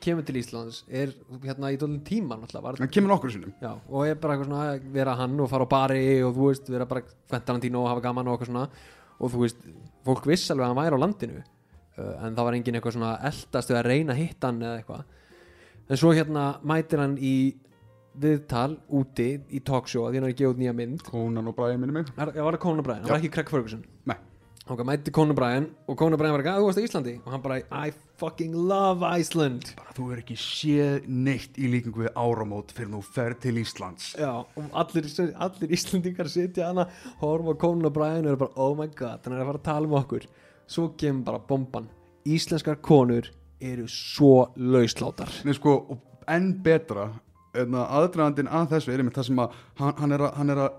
[0.03, 1.11] kemur til Íslands er
[1.43, 3.53] hérna í dólum tíma náttúrulega var, hann kemur nokkur sinnum.
[3.63, 6.49] Já, og er bara eitthvað svona að vera hann og fara á bari og þú
[6.53, 8.67] veist, vera bara Quentin Tarantino og hafa gaman og eitthvað svona.
[9.19, 9.63] Og þú veist,
[10.07, 13.15] fólk viss alveg að hann væri á landinu uh, en það var engin eitthvað svona
[13.33, 15.03] eldast við að reyna að hitta hann eða eitthvað.
[15.89, 17.35] En svo hérna mætir hann í
[18.23, 21.05] viðtal úti í talkshow að því hann er að gefa út nýja mynd.
[21.07, 22.11] Conan og Brian minni mig.
[22.17, 23.85] Já, var það Conan O'Brien, það var ekki Craig Ferguson?
[24.09, 24.17] Nei.
[24.69, 27.15] ok, mæti Conan O'Brien og Conan O'Brien var ekki að þú varst á Íslandi.
[27.25, 29.71] Og hann bara, I fucking love Iceland.
[29.79, 34.11] Bara þú er ekki séð neitt í líkingu við áramót fyrir þú fer til Íslands.
[34.21, 35.09] Já, og allir,
[35.47, 36.89] allir Íslandingar sitja hana,
[37.23, 39.69] horfa á Conan O'Brien og eru bara, oh my god, hann er að fara að
[39.71, 40.29] tala um okkur.
[40.69, 41.89] Svo kemur bara bomban.
[42.29, 45.33] Íslenskar konur eru svo lauslátar.
[45.47, 47.09] Nei, sko, og enn betra
[47.66, 50.77] aðdragandinn að þessu er einmitt það sem að hann, hann er að, hann er að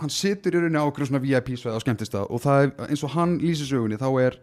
[0.00, 3.02] hann situr í rauninni á okkur svona VIP sveið á skemmtistað og það er eins
[3.06, 4.38] og hann lýsir sögunni þá er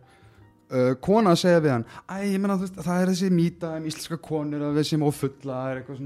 [0.72, 1.86] uh, kona að segja við hann
[2.42, 4.88] menna veist, það er þessi mýta um íslenska konur að við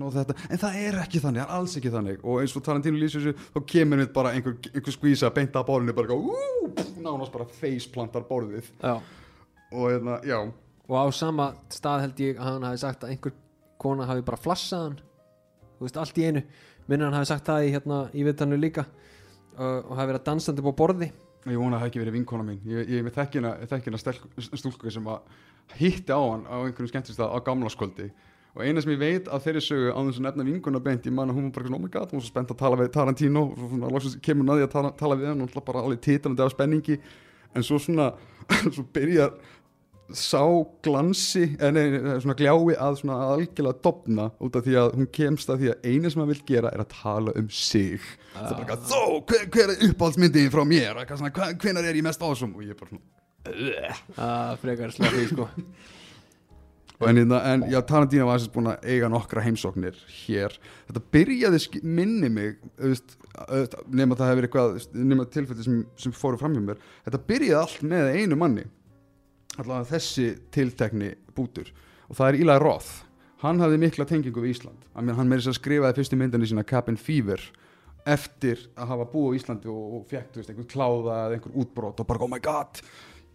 [0.07, 2.23] og þetta, en það er ekki þannig, það er alls ekki þannig.
[2.23, 5.67] Og eins og Tarantino lýsir þessu þá kemur við bara einhver, einhver skvísa beint að
[5.69, 6.19] borðinu bara,
[6.99, 8.71] nánast bara faceplantar borðið.
[8.81, 8.95] Já,
[9.69, 10.19] og hérna,
[10.89, 13.37] og á sama stað held ég að hann hafi sagt að einhver
[13.79, 14.97] kona hafi bara flassað hann.
[14.97, 15.08] þú
[15.85, 16.43] veist, allt í einu.
[16.87, 18.85] Minnir hann hafi sagt það í, hérna, í viðtannu líka.
[19.59, 21.11] Uh, og hafi verið dansandi upp á borði.
[21.47, 22.59] Ég vona að það hafi ekki verið vinkona mín.
[22.67, 24.01] Ég, er með þekkina,
[24.59, 25.37] stúlku sem að
[25.79, 28.09] hitti á hann á einhverjum skemmtistað á gamlaskvöldi
[28.55, 31.13] og eina sem ég veit að þeirri sögu á þess að nefna vinkona beint ég
[31.15, 32.89] man að hún var bara oh my god, hún var svo spennt að tala við
[32.95, 33.43] Tarantino.
[33.45, 35.83] Og svo svona, loksins kemur hún að að tala, tala við hann og hún bara
[35.85, 36.97] alveg titrandi af spenningi.
[37.55, 38.09] En svo svona,
[38.75, 39.35] svo byrjar
[40.15, 40.41] sá
[40.85, 45.09] glansi en nei, nei, svona gljái að svona algjörlega dopna út af því að hún
[45.13, 48.09] kemst að því að eina sem hann vil gera er að tala um sig.
[48.33, 52.55] Það er bara þó, hver, hver er uppáhaldsmyndin frá mér, hvenær er ég mest ásum
[52.55, 53.17] og ég er bara svona
[54.19, 55.47] að frekar slappi sko.
[56.99, 59.95] En, hérna, en já, Tarantino var þess búin að eiga nokkra heimsóknir
[60.25, 60.57] hér.
[60.89, 63.15] Þetta byrjaði minni mig auðvist,
[63.87, 66.83] nema það hefur eitthvað nema tilfelli sem, sem fóru fram hjá mér.
[67.05, 68.65] Þetta byrjaði allt með einu manni
[69.63, 71.71] allavega þessi tiltekni bútur.
[72.09, 73.05] Og það er Eli Roth.
[73.43, 74.87] Hann hafði mikla tengingu við Ísland.
[74.95, 77.43] Hann, meiri sér að skrifaði fyrstu myndinni sína Cabin Fever
[78.09, 81.55] eftir að hafa búið á Íslandi og, og fekk þú veist, einhver kláða eða einhver
[81.61, 82.79] útbrot og bara oh my god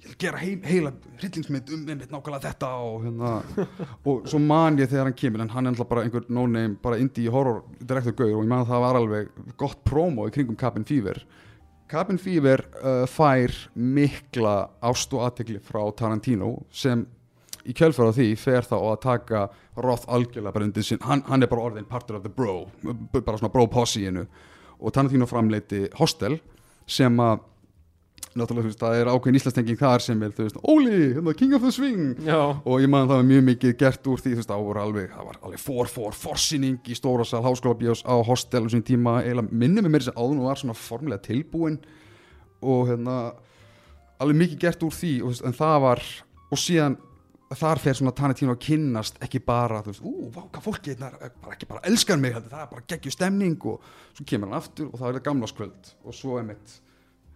[0.05, 3.31] ég vil gera heim, heila hryllingsmynd um einmitt nákvæmlega þetta og hérna.
[4.11, 6.99] Og svo man ég þegar hann kemur en hann er alltaf bara einhver no-name, bara
[7.01, 10.59] indie horror direktor gauður og ég man að það var alveg gott promo í kringum
[10.61, 11.23] Cabin Fever
[11.91, 17.05] Cabin Fever uh, fær mikla ást og aðtekli frá Tarantino sem
[17.65, 19.45] í kjölfara því fer þá að taka
[19.81, 23.39] Roth algjörlega bara undir sinn hann, hann er bara orðin partur of the bro bara
[23.39, 24.25] svona bro posse-inu
[24.81, 26.39] og Tarantino framleiti Hostel
[26.87, 27.45] sem að
[28.35, 31.55] náttúrulega þú veist, það er ákveðin íslastenging þar sem er þú veist, Óli, hérna, King
[31.57, 32.05] of the Swing.
[32.27, 34.67] Já, og ég man að það var mjög mikið gert úr því þú veist, það
[34.69, 38.67] voru alveg, það var alveg for, for, forsýning í stóra sal háskóla bjós á hostel
[38.67, 41.81] á sín tíma, eiginlega minni með mér þess að áðun og var svona formulega tilbúin.
[42.65, 43.19] Og hérna
[44.23, 46.07] alveg mikið gert úr því, og, en það var
[46.51, 46.99] og síðan
[47.55, 51.11] þar fer svona Tarantino að kynnast ekki bara þú veist, ú, vá, hvað fólki hérna
[51.23, 53.59] er bara ekki bara elskar mig, það er bara geggju stemning.
[53.71, 53.85] Og
[54.17, 56.79] svo kemur hann aftur og það er það gamlaskvöld og svo er mitt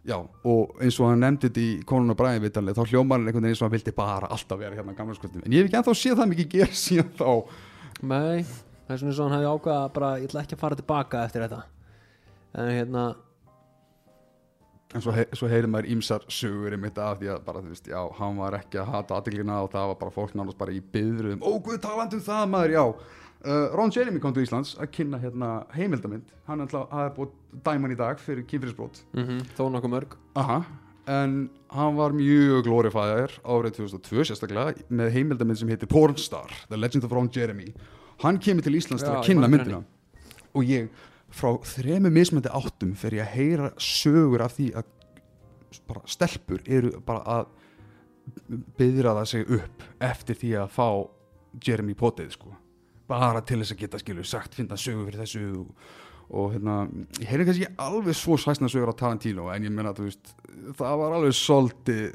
[0.07, 3.27] Já, og eins og hann nefndi þetta í Konun og Bræði vitanlega, þá hljómar hann
[3.27, 5.69] einhvern veginn eins og hann vildi bara alltaf vera hérna gamla skvöldum en ég hef
[5.69, 7.31] ekki ennþá séð það mikið gera síðan þá.
[8.09, 8.47] Nei
[8.89, 10.79] það er svona eins og hann hefði ákvað að bara ég ætla ekki að fara
[10.79, 11.59] tilbaka eftir þetta.
[12.59, 13.03] En hérna,
[14.97, 17.73] en svo, hei, svo heyrir maður ímsar sögur um þetta af því að bara þú
[17.75, 20.73] veist, já, hann var ekki að hata aðdeglina og það var bara fólk nánast bara
[20.73, 22.85] í byðruðum ó, guð, talandi um það maður, já
[23.47, 27.35] uh, Ron Jeremy kom til Íslands að kynna hérna heimildamind, hann að búið
[27.67, 30.17] dæman í dag fyrir kynfyrirsbrót mm þó nokkuð mörg.
[30.39, 30.63] Aha,
[31.09, 31.37] en
[31.75, 37.15] hann var mjög glorifæðar árið 2002 sérstaklega með heimildamind sem heitir Pornstar, The Legend of
[37.15, 37.73] Ron Jeremy.
[38.25, 39.83] Hann kemur til Íslands til Já, að ég kynna myndina.
[40.57, 40.89] Og ég
[41.29, 44.95] frá þremu mismöndi áttum fer ég að heyra sögur af því að
[45.89, 47.51] bara stelpur eru bara að
[48.79, 50.89] byðra það sig upp eftir því að fá
[51.65, 52.55] Jeremy potið sko
[53.09, 55.89] bara til þess að geta skilu sagt finna sögur fyrir þessu og,
[56.29, 56.79] og hérna,
[57.19, 60.35] ég heyrði kannski ekki alveg svo svæsna sögur á Tarantino en ég menna veist,
[60.79, 62.07] það var alveg svolítið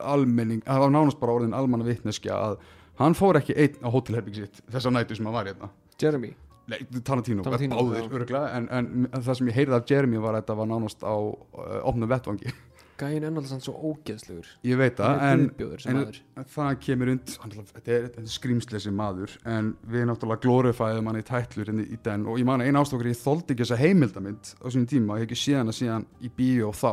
[0.00, 2.60] almenning, það var nánast bara orðin almanna vitneskja að
[3.00, 5.70] hann fór ekki einn á hótelherbygg sitt þessa nætu sem hann var hérna.
[6.00, 6.32] Jeremy,
[6.70, 8.08] Nei, Tarantino, Tarantino, báðir já.
[8.08, 11.14] örgulega en, en það sem ég heyrði af Jeremy var að þetta var nánast á
[11.16, 12.52] uh, opnum vettvangi
[13.00, 14.50] gæin er náttúrulega svo ógeðslegur.
[14.68, 16.20] Ég veit hann það, en, en maður.
[16.54, 21.26] það kemur und hann, þetta er, er skrýmslesi maður en við náttúrulega glorifæðum hann í
[21.30, 24.66] tætlur í den og ég man að eina ástokkur ég þoldi ekki þessa heimildamind á
[24.68, 26.92] sínum tíma ég hef ekki séð hana síðan í bíó þá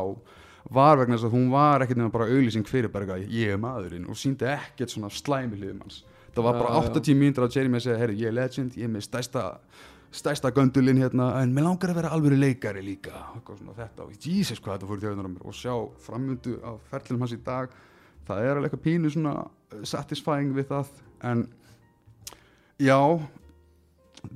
[0.74, 4.08] var vegna þess að hún var ekkert nema bara auglýsing fyrir berga ég er maðurinn
[4.12, 6.02] og síndi ekkert svona slæmi hliðum hans.
[6.36, 6.98] Það var bara Já, já.
[7.00, 9.46] 80 mínútur að Jeremy segja herru ég er legend, ég er með stærsta
[10.12, 13.26] stærsta göndulinn hérna en mér langar að vera alvöru leikari líka.
[13.46, 15.44] Svona þetta og Jesus hvað þetta fór í tjóðunar á mér.
[15.48, 17.74] Og sjá framöndu á ferlum hans í dag
[18.28, 20.94] það er alveg eitthvað pínu svona uh, satisfying við það.
[21.28, 21.46] En
[22.82, 23.00] já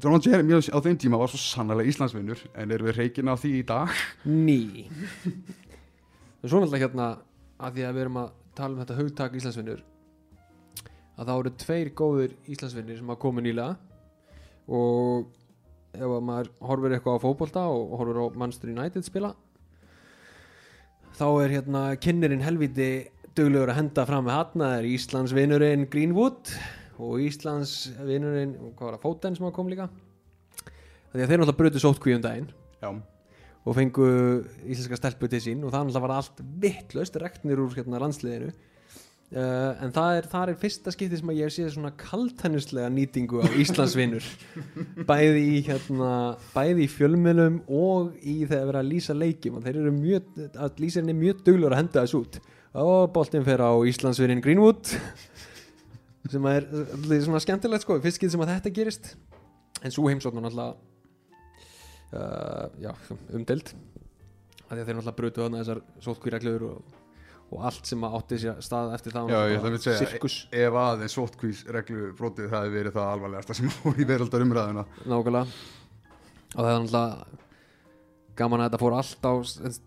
[0.01, 3.53] Donald Jeremy á þeim tíma var svo sannlega Íslandsvinnur en erum við reikin á því
[3.60, 3.91] í dag?
[4.25, 4.88] Ný.
[6.41, 7.07] Og svo náttúrulega hérna
[7.62, 9.84] að því að við erum að tala um þetta hugtak Íslandsvinnur
[11.21, 13.75] að það voru tveir góðir Íslandsvinnir sem hafa komið nýlega.
[14.71, 15.27] Og
[15.95, 19.34] ef að maður horfir eitthvað á fótbolta og horfir á Manchester United spila
[21.17, 22.91] þá er hérna kynnerinn helviti
[23.38, 26.54] duglegur að henda fram með hatna það er Íslandsvinnurinn Greenwood
[27.01, 29.88] og Íslandsvinnurinn hvað var það, Foden sem hafa komið líka.
[31.12, 32.49] Því að þeir náttúrulega brutu sótt um daginn
[32.82, 32.89] já,
[33.62, 34.10] og fengu
[34.65, 38.51] íslenska stelpu til sín og það náttúrulega var allt vittlust reknir úr hérna landsliðinu
[39.36, 43.41] uh, en það er, það er fyrsta skipti sem að ég sé svona kaltænislega nýtingu
[43.44, 44.28] á Íslandsvinur.
[45.10, 46.12] Bæði í hérna
[46.54, 49.60] bæði í fjölmjölum og í þegar vera að lýsa leikjum.
[49.60, 52.39] Og þeir eru mjög, að lýsarinn er mjög duglur að henda þessu út.
[52.82, 54.96] Og boltinn fer á Íslandsvinnin Greenwood
[56.32, 56.67] sem er
[57.26, 59.13] svona skemmtilegt sko fyrst getur sem að þetta gerist.
[59.82, 60.76] En svo heimsókn var náttúrulega
[62.13, 62.91] uh, já,
[63.34, 63.74] umdelt
[64.72, 66.98] að þeir náttúrulega brutu þarna þessar sótkvíreglur og,
[67.51, 70.31] og allt sem átti sér stað eftir það Já, ég ætla að segja,
[70.63, 74.85] ef aðeins sótkvís reglu brotið það hefði verið það alvarlegasta sem fór í veraldar umræðuna
[75.03, 75.59] nákvæmlega.
[76.51, 77.39] Og það er náttúrulega
[78.41, 79.33] gaman að þetta fór allt á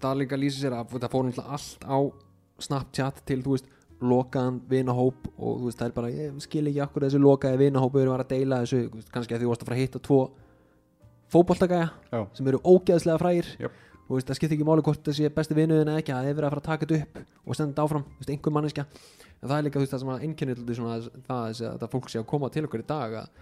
[0.04, 1.98] það líka lýsi sér að þetta fór náttúrulega allt á
[2.64, 3.72] Snapchat til þú veist
[4.04, 7.94] lokaðan vinahóp og þú veist það er bara ég skil ekki akkur þessi lokaði vinahóp
[7.94, 10.18] við erum að deila þessu kannski að því þú varst að fara að hitta tvo
[11.34, 13.48] fótboltagæja Já, sem eru ógeðslega frægir.
[13.64, 13.80] Jöp.
[14.04, 16.48] Og það skiptir ekki máli hvort þessi besti vinuðin eða ekki að það er verið
[16.48, 18.84] að fara að taka þetta upp og senda áfram, veist, einhver manneskja.
[19.40, 22.20] En það er líka veist, það sem að svona það þessi, að það fólk sé
[22.20, 23.40] að koma til okkur í dag að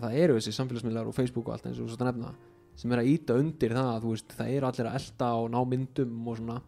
[0.00, 2.32] það eru þessi samfélagsmiðlar og Facebook og allt eins og svo nefna
[2.80, 6.28] sem er að íta undir það veist, það eru allir að elta og ná myndum
[6.32, 6.58] og svona.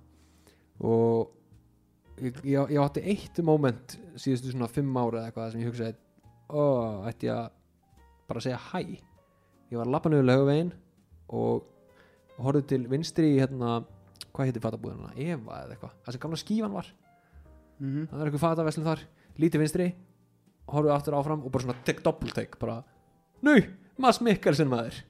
[0.85, 5.71] Og ég, ég, ég átti eitt moment síðustu svona fimm ára eða eitthvað sem ég
[5.71, 5.97] hugsaði
[6.53, 6.65] ó,
[7.09, 7.53] ætti ég að
[8.29, 8.83] bara segja hæ?
[9.73, 10.75] Ég var að lappa niður laugavegin
[11.35, 11.65] og
[12.41, 13.79] horfði til vinstri í hérna,
[14.35, 15.13] hvað heitir fatabúðina?
[15.17, 16.91] Eva eða eitthvað, það sem gamla skífan var.
[17.81, 18.07] Mhm.
[18.11, 19.05] það er eitthvað fataveslun þar.
[19.39, 19.89] Lítið vinstri,
[20.71, 22.83] horfði aftur áfram og bara svona tek doppeltek bara,
[23.43, 23.57] nú,
[23.99, 25.03] Mads Mikkelsen maður.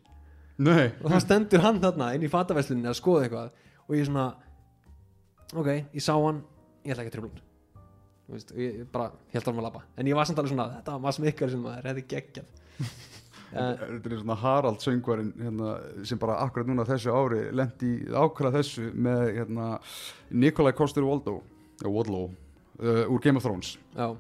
[0.59, 3.51] Nei, og þá stendur hann þarna inn í fataveslunni að skoða eitthvað
[3.89, 4.29] og ég svona
[5.55, 6.45] ok, ég sá hann,
[6.85, 7.43] ég ætla ekki að
[8.29, 9.83] veist, og ég bara held árum að labba.
[9.99, 12.47] En ég var samt alveg svona, þetta var Mads Mikkelsen maður þetta er geggjað.
[12.81, 12.95] uh,
[13.51, 15.75] Þetta er svona Harald söngvarinn hérna,
[16.07, 19.67] sem bara akkurat núna þessu ári lendi ákvæða þessu með hérna,
[20.31, 21.41] Nikolai Kostur Waldó
[21.85, 23.77] uh, úr Game of Thrones.
[23.95, 24.15] Já,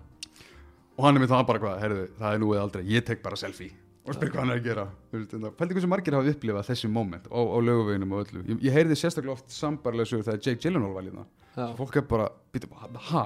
[0.95, 3.25] og hann er með það bara hvað, herðu, það er nú eða aldrei ég tek
[3.25, 3.73] bara selfie
[4.05, 4.83] og spyr hvað hann er að gera.
[5.15, 8.43] Hérna, pældi hversu margir hafa upplifað þessi moment á, á löguveginum og öllu.
[8.51, 12.07] Ég, ég heyrði sérstaklega oft sambarlega sögur þegar Jake Gyllenhaal var lína já, fólk er
[12.11, 12.69] bara, býta,
[13.09, 13.25] ha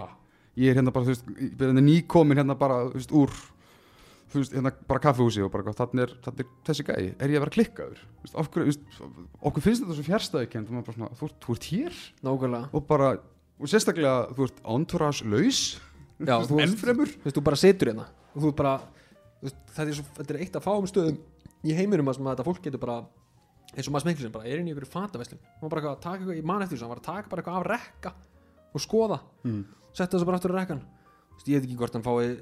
[0.59, 3.35] ég er hérna bara, þú veist, hérna nýkomin hérna bara, þú veist, úr
[4.29, 7.33] þú veist, hérna bara kaffehúsi og bara hvað, þannig er, þannig er þessi gæi, er
[7.33, 8.03] ég að vera klikkaður?
[8.19, 11.29] Þú veist, af hverju, þú veist, okkur finnst þetta svo fjärstæði kent, þú, svona, þú,
[11.31, 11.99] ert- þú ert hér.
[12.29, 12.71] Nákvæmlega.
[12.77, 13.09] Og bara,
[13.59, 15.61] og sérstaklega þú ert entourage laus
[16.67, 17.15] ennfremur.
[17.39, 18.09] þú bara situr hérna.
[18.35, 18.75] Og þú ert bara,
[19.41, 21.19] þú veist, þetta er, svo, þetta er eitt af fáum stöðum
[21.65, 23.01] í heiminum að þetta fólk getur bara
[23.75, 26.39] eins og maður smeklisinn bara er inn í ykkur fataveslun hann var bara taka eitthvað,
[26.39, 28.13] ég man eftir var að taka bara eitthvað af rekka
[28.73, 29.19] og skoða.
[29.45, 29.65] Mm.
[29.93, 30.81] setja þessu bara aftur í rekkan
[31.49, 32.39] ég veit ekki hvort hann fái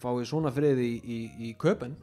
[0.00, 1.96] fái svona frið í, í, í köpen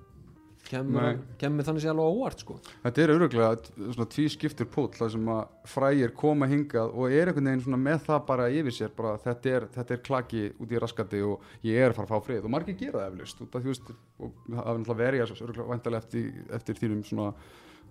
[0.67, 2.57] kemur, kemur þannig sér alveg óvart sko.
[2.83, 7.31] Þetta er öruglega svona tví skiptur pót það sem að frægir koma hingað og er
[7.31, 10.73] einhvern veginn svona með það bara yfir sér bara þetta er, þetta er klaki út
[10.73, 12.43] í raskati og ég er að fara að fá frið.
[12.43, 16.29] Og margir gera það eflust af því veist og hafa náttúrulega verið öruglega væntalega eftir,
[16.59, 17.31] eftir þínum svona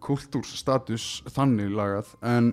[0.07, 2.15] kultúrsstatus þannig lagað.
[2.27, 2.53] En,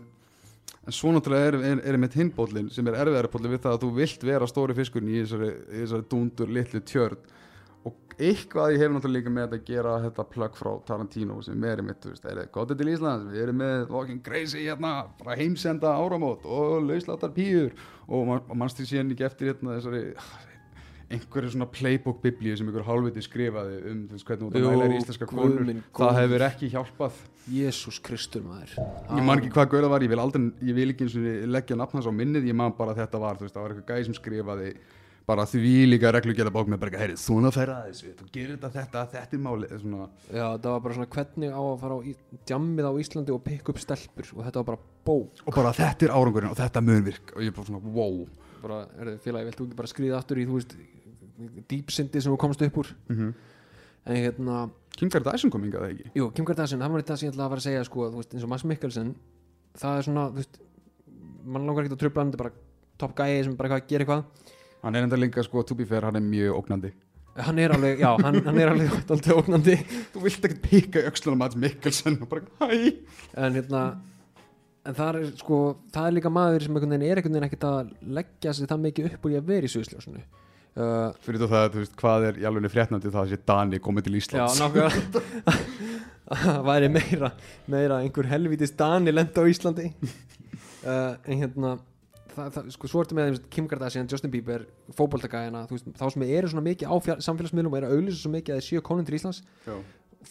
[0.87, 3.85] en svo náttúrulega er, er, er með hinbólin sem er erfiðari bólin við það að
[3.85, 7.19] þú vilt vera stóri fiskurinn í þessari, í þessari dúndur litlu tjörn.
[7.19, 7.41] og
[8.19, 11.81] eitthvað ég hef náttúrulega líka með þetta að gera þetta plögg frá Tarantino sem er
[11.85, 13.27] mitt, þú veist, er gott til Íslands?
[13.33, 17.73] Við erum með Walking Crazy hérna bara heimsenda áramót og lausláttar pýur
[18.07, 20.03] og man, mannst því síðan ekki eftir hérna þessari
[21.13, 24.71] einhverju svona playbook biblíu sem einhver hálfviti skrifaði um þú veist hvernig út að Jú,
[24.71, 25.69] mæla er íslenska konur?
[25.99, 27.19] það hefur ekki hjálpað.
[27.53, 28.73] Jésús Kristur maður.
[29.11, 31.77] Ég man ekki hvað gauða var, ég vil aldrei ég vil ekki eins og leggja
[31.77, 34.07] nafn hans á minnið ég man bara þetta var, þú veist, það var eitthvað gæði
[34.09, 34.69] sem skrifaði
[35.25, 39.03] bara því líka reglugjara bók með bara, heyrið, svona færa þessu þú gerir þetta, þetta,
[39.13, 42.17] þetta er málið svona, Já, það var bara svona hvernig á að fara á í-
[42.49, 45.43] djammið á Íslandi og pikka upp stelpur og þetta var bara bók.
[45.47, 48.19] Og bara þetta er árangurinn og þetta mun virk og ég er bara svona, wow.
[48.63, 50.75] Bara, þið félagi, viltu ekki bara skriða aftur í, þú veist,
[51.71, 52.93] dýpsindi sem þú komst upp úr?
[53.11, 53.33] Mm
[54.03, 54.65] en hérna,
[54.99, 56.09] Kim Kardashian kom hingað eða ekki?
[56.19, 58.17] Jú, Kim Kardashian, það var þetta sem ég ætlaði að fara að segja, sko, þú
[58.19, 59.11] veist, eins og Mads Mikkelsen
[59.79, 60.57] það er svona, þú veist
[61.55, 64.03] mann langar ekkert að tröfla hann, þetta er bara topp gæi sem bara eitthvað, gerir
[64.03, 66.93] eitthvað hann er enda líka, sko, to be fair, hann er mjög ógnandi.
[67.41, 69.79] Hann er alveg, já, hann, hann er alveg alltaf ógnandi.
[70.13, 72.91] Þú vilt ekkert pika öxlunum Mats Mikkelsen og bara, hæ?
[73.33, 73.85] En hérna
[74.83, 75.59] en það er sko,
[75.95, 78.81] það er líka maður sem einhvern veginn er einhvern veginn ekkert að leggja sig það
[78.87, 80.23] mikið upp úr í að vera í sviðsljósinu.
[80.73, 84.07] Uh, fyrir það, þú veist, hvað er í alveg fréttnandi það að sé Dani komið
[84.07, 85.57] til já, Íslands nákvæmlega.
[86.33, 87.29] Það væri meira
[87.69, 89.89] meira einhver helvítist Dani lenda á Íslandi.
[90.83, 91.69] Uh, en hérna
[92.35, 96.65] það, það, sko, svo ertu með Kim Kardashian, Justin Bieber, veist, þá sem eru svona
[96.67, 96.95] mikið á
[97.27, 99.75] samfélagsmiðlum og eru að auðlýsa svo mikið að þeir séu konun til Íslands Já.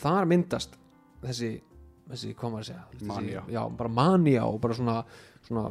[0.03, 0.79] þar myndast
[1.23, 1.51] þessi,
[2.11, 3.45] þessi hvað maður að segja þessi, Manía.
[3.53, 4.97] já, bara manja og bara svona,
[5.49, 5.67] svona,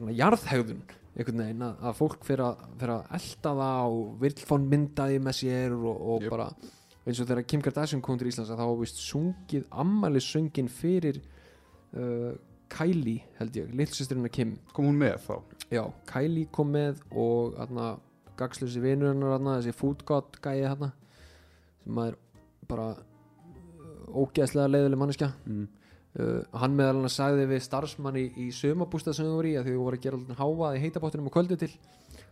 [0.00, 4.36] svona jarðhegðun einhvern veginn að, að fólk fyrir að, fyrir að elda það og vill
[4.38, 6.36] fá myndaði með sér og, og Jöp.
[6.36, 6.50] bara
[7.00, 10.28] eins og þegar Kim Kardashian kom til Íslands að þá vist sungið ammælis
[10.70, 11.18] fyrir
[11.96, 12.36] uh,
[12.70, 14.54] Kylie held ég, lillsisturinn Kim.
[14.74, 15.34] Kom hún með þá?
[15.70, 17.92] Já, Kylie kom með og aðna,
[18.38, 20.92] gagslusi vinur hennar þarna, þessi food god gæi þarna
[21.84, 22.16] sem er
[22.70, 25.30] bara uh, ógeðslega leiðileg manneskja.
[25.46, 25.68] Mm.
[26.20, 29.68] uh, hann meðal hann sagði við starfsmann í, í sömabústað sem þau voru í að
[29.68, 31.72] því þau voru að gera alltaf hávað í heitabáttunum og kvöldu til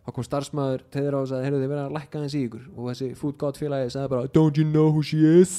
[0.08, 2.68] þá kom starfsmæður til þeirra og sagði heyrðu þið verða að lækka hans í ykkur.
[2.76, 5.56] Og þessi food god félagi sagði bara don't you know who she is?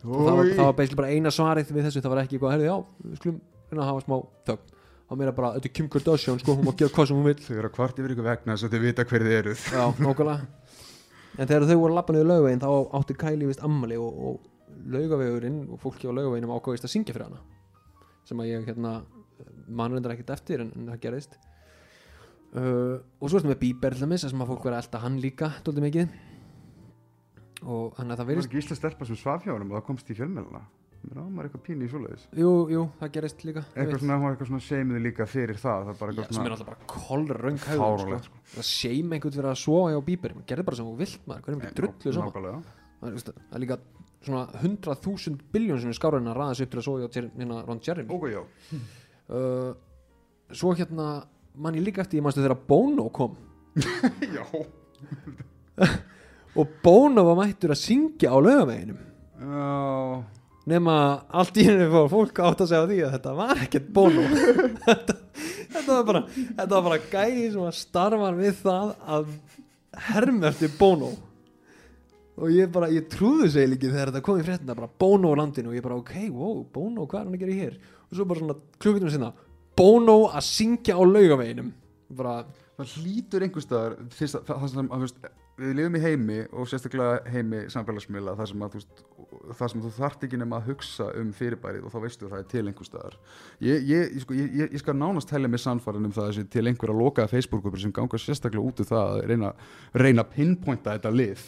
[0.00, 2.70] Og það var, það var bara eina svarið við þessu það var ekki eitthvað heyrðu
[2.70, 2.76] já
[3.10, 3.40] við
[3.78, 4.16] að hafa smá
[4.50, 4.76] þögn.
[5.10, 7.38] Þá meira bara þetta er Kim Kardashian sko hún má gera hvað sem hún vil
[7.42, 9.82] Þau eru að kvart yfir ykkur vegna þess að þið vita hver þið eruð já
[9.98, 10.60] nokkulega
[11.40, 14.50] en þegar þau voru að lappa niður laugavegin þá átti Kylie vist ammali og, og
[14.90, 17.42] laugavegurinn og fólki á laugaveginum ákvæðist að syngja fyrir hana.
[18.28, 18.96] Sem að ég hérna
[19.68, 21.38] mann reyndar ekkert eftir en, en það gerðist.
[22.50, 25.20] Uh, og svo með Bieber til dæmis þar sem að fólk verið að elta hann
[25.22, 26.18] líka dóldi mikið.
[27.60, 29.88] Og þannig að það Það var ekki Ísla stelpa sem svaf hjá honum og það
[29.90, 30.62] komst í fjölmjöluna
[31.00, 32.24] Mér ámar eitthvað pínu í svoleiðis.
[32.36, 35.86] Jú, jú, það gerðist líka Eitthvað svona, hún var eitthvað svona seimiði líka fyrir það
[35.86, 38.18] Það er bara eitthvað sem er svona alltaf bara kolröng hægum sko.
[38.26, 38.40] sko.
[38.52, 41.46] það seim einhvern fyrir að sofa hjá Bieber maður gerði bara sem þú vilt maður,
[41.46, 42.34] hverjum ekki drullu saman
[43.00, 43.78] það er, líka
[44.20, 47.62] svona 100.000 biljón sem er skára en að ræða sig upp til að Jer- hérna
[47.64, 48.12] Ron Jeremy.
[48.12, 48.42] Ókei, já.
[49.30, 49.76] Uh,
[50.50, 51.22] svo hérna
[51.54, 53.36] mann ég líka eftir, ég manstu þegar Bono kom?
[54.34, 54.42] Já.
[56.58, 58.98] Og Bono var mættur að syngja á laugaveginum.
[59.38, 60.94] Já nema
[61.32, 64.26] allt í henni fór fólk átt að segja því að þetta var ekkert Bono
[64.86, 65.16] þetta,
[65.72, 69.32] þetta var bara þetta var bara gæði sem að starfa við það að
[70.10, 71.10] herma eftir Bono
[72.40, 75.36] og ég bara, ég trúðu seg líki þegar þetta kom í fréttina bara Bono á
[75.36, 75.68] landinu.
[75.68, 77.74] Og ég bara ok, wow, Bono, hvað er hann að gera hér?
[78.08, 79.28] Og svo bara svona klukkutum sinna
[79.76, 81.68] Bono að syngja á laugaveginum.
[82.16, 82.38] Bara,
[82.80, 85.18] Það hlýtur einhvers staðar fyrst að- það sem að þú veist,
[85.60, 88.82] við lifum í heimi og sérstaklega heimi samfélagsmiðla þar sem að þú
[89.56, 92.42] þar sem þú þarft ekki nema að hugsa um fyrirbærið og þá veistu að það
[92.42, 93.16] er til einhvers staðar.
[93.64, 97.32] Ég, ég, sko, ég, ég, skal nánast telja mig sannfærin um það til einhverja lokaða
[97.32, 99.52] Facebook-grupur sem ganga sérstaklega út úr það að reyna,
[100.04, 101.44] reyna að pinpointa þetta lið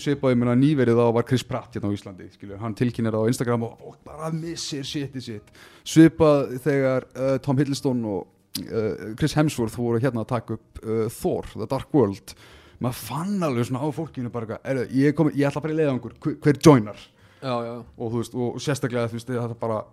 [0.00, 3.22] svipaði mér að nýverið þá var Chris Pratt hérna á Íslandi skilju, hann tilkynir á
[3.30, 5.52] Instagram og, og bara missir shitið sitt
[5.86, 8.22] svipað þegar uh, Tom Hiddleston og
[8.66, 12.34] uh, Chris Hemsworth voru hérna að taka upp uh, Thor, The Dark World
[12.80, 15.76] maður fann alveg svona á fólkinu bara eitthvað, "Heyrðu, ég, kom, ég ætla bara í
[15.76, 16.96] leiðangur hver, hver joinar?
[17.40, 19.84] Já, já, og þú veist, og sérstaklega þú veist, þetta bara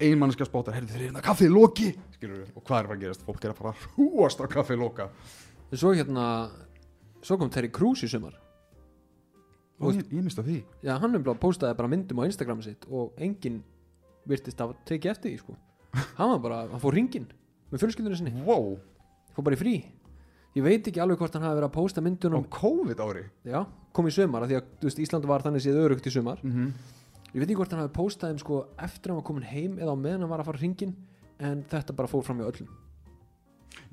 [0.00, 1.94] ein mannskja spótar, heyrðu þeir eru hérna kaffið loki.
[2.16, 4.46] Skilur og hvað er að fara að gerast, fólk er að fara að hrúast á
[4.46, 5.10] kaffið loka.
[5.72, 6.50] En svo hérna
[7.22, 8.34] svo kom Terry Crews í sumar.
[9.80, 10.64] Og ég, ég mista því.
[10.82, 13.62] Já, hann bara postaði bara myndum á Instagram sitt og enginn
[14.26, 15.56] virtist að tekið eftir því sko.
[16.18, 17.26] hann var bara, hann fór ringin
[17.70, 18.76] með fjölskyldunum sinni, wow,
[19.34, 19.74] fór bara í frí
[20.56, 23.58] ég veit ekki alveg hvort hann hafi verið að posta á myndunum COVID ári já,
[23.96, 26.40] kom í sumar, af því að veist, Ísland var þannig séð örugt í sumar.
[26.42, 26.72] Mm -hmm.
[27.34, 29.78] ég veit ekki hvort hann hafi postað þeim sko eftir að hann var komin heim
[29.78, 30.96] eða á meðan hann var að fara ringin
[31.38, 32.68] en þetta bara fór fram í öllum.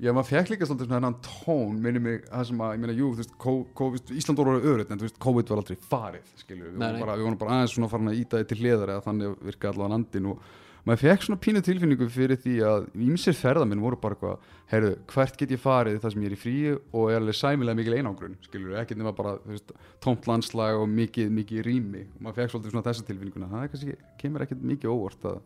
[0.00, 2.94] Já, maður fekk líka svolítið svona hennan tón minni mig, það sem að, ég meina,
[2.96, 3.34] jú, þú veist
[3.78, 7.38] COVID, Ísland voru öðruð, en þú veist, COVID var aldrei farið, skilju, við, við vorum
[7.38, 10.48] bara aðeins svona farin að íta því til hliðar eða þannig virka allavega landin og
[10.84, 15.36] maður fekk svona pínu tilfinningu fyrir því að ímsir ferðamenn voru bara eitthvað heyrðu, hvert
[15.40, 18.36] get ég farið þar sem ég er í fríu og er alveg sæmilega mikil einangrun?
[18.44, 19.72] Skilur, ekki nema bara, veist,
[20.04, 22.04] tómt landslag og mikið, mikið rými.
[22.18, 25.40] Og maður fekk svolítið svona þessa tilfinninguna, það kannski, kemur ekkit mikið óvart að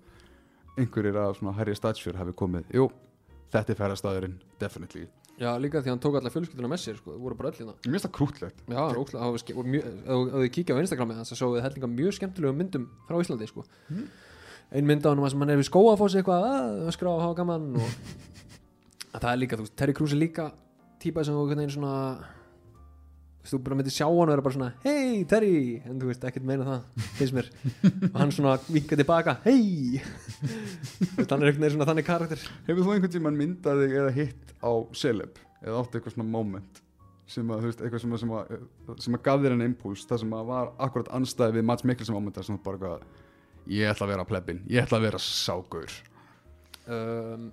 [0.79, 2.89] einhverjir af svona herri statsfjör hafi komið, jú,
[3.55, 5.07] þetta er ferðastæðurinn, definitely.
[5.39, 7.59] Já, líka því að hann tók alla fjölskylduna með sér sko, það voru bara öll
[7.61, 7.75] hérna.
[7.87, 11.15] Mér finnst það krútlegt já, það ógeðslega- það var mjög- ef þú- kíkja á Instagrami
[11.15, 13.65] þannig að svo við hellinga mjög skemmtilegum myndum frá Íslandi sko.
[13.89, 14.09] Mm.
[14.73, 17.13] Ein mynd á hann sem hann er við skóa að fá sig eitthvað að öskra
[17.13, 17.69] á að hafa gaman.
[17.79, 20.51] Og að það er líka, þú veist, Terry Crews er líka
[21.03, 24.43] típa sem þú einhvern veginn svona þú veist, þú bara myndir sjá hann og er
[24.45, 25.53] bara svona hei Terry,
[25.89, 27.49] en þú veist, ekkert meina það finnst mér,
[28.11, 30.03] og hann svona vinka tilbaka, hei
[31.17, 32.45] hann er einhvern veginn svona þannig karakter.
[32.69, 35.41] Hefur þú einhvern tímann myndað þig eða hitt á celeb?
[35.65, 36.85] Eða áttu eitthvað svona moment
[37.29, 40.05] sem að, þú veist, eitthvað sem að, sem að, sem að gaf þér en impuls,
[40.09, 43.27] það sem að var akkurat anstæði við Mats Mikkelsen momentar sem bara eitthvað
[43.69, 45.93] ég ætla að vera plebbin, ég ætla að vera ságur
[46.89, 47.49] um,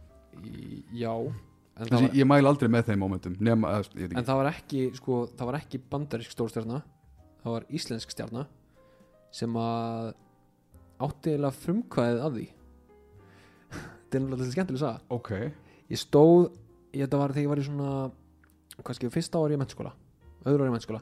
[0.95, 4.52] já en það, var, ég mæl aldrei með þeim momentum nema, ég en það var
[4.52, 6.83] ekki sko, það var ekki bandarísk stórstjarna
[7.46, 8.48] það var íslensk stjarna
[9.35, 10.13] sem að
[11.04, 12.46] átti eiginlega frumkvæðið að því.
[13.75, 15.02] Þetta er náttúrulega skemmtileg að saga.
[15.13, 15.31] Ok.
[15.92, 16.46] Ég stóð,
[16.96, 17.90] ég þetta var þegar ég var í svona
[18.96, 19.92] skilur, fyrsta ári í mennskóla
[20.46, 21.02] öðru ári í mennskóla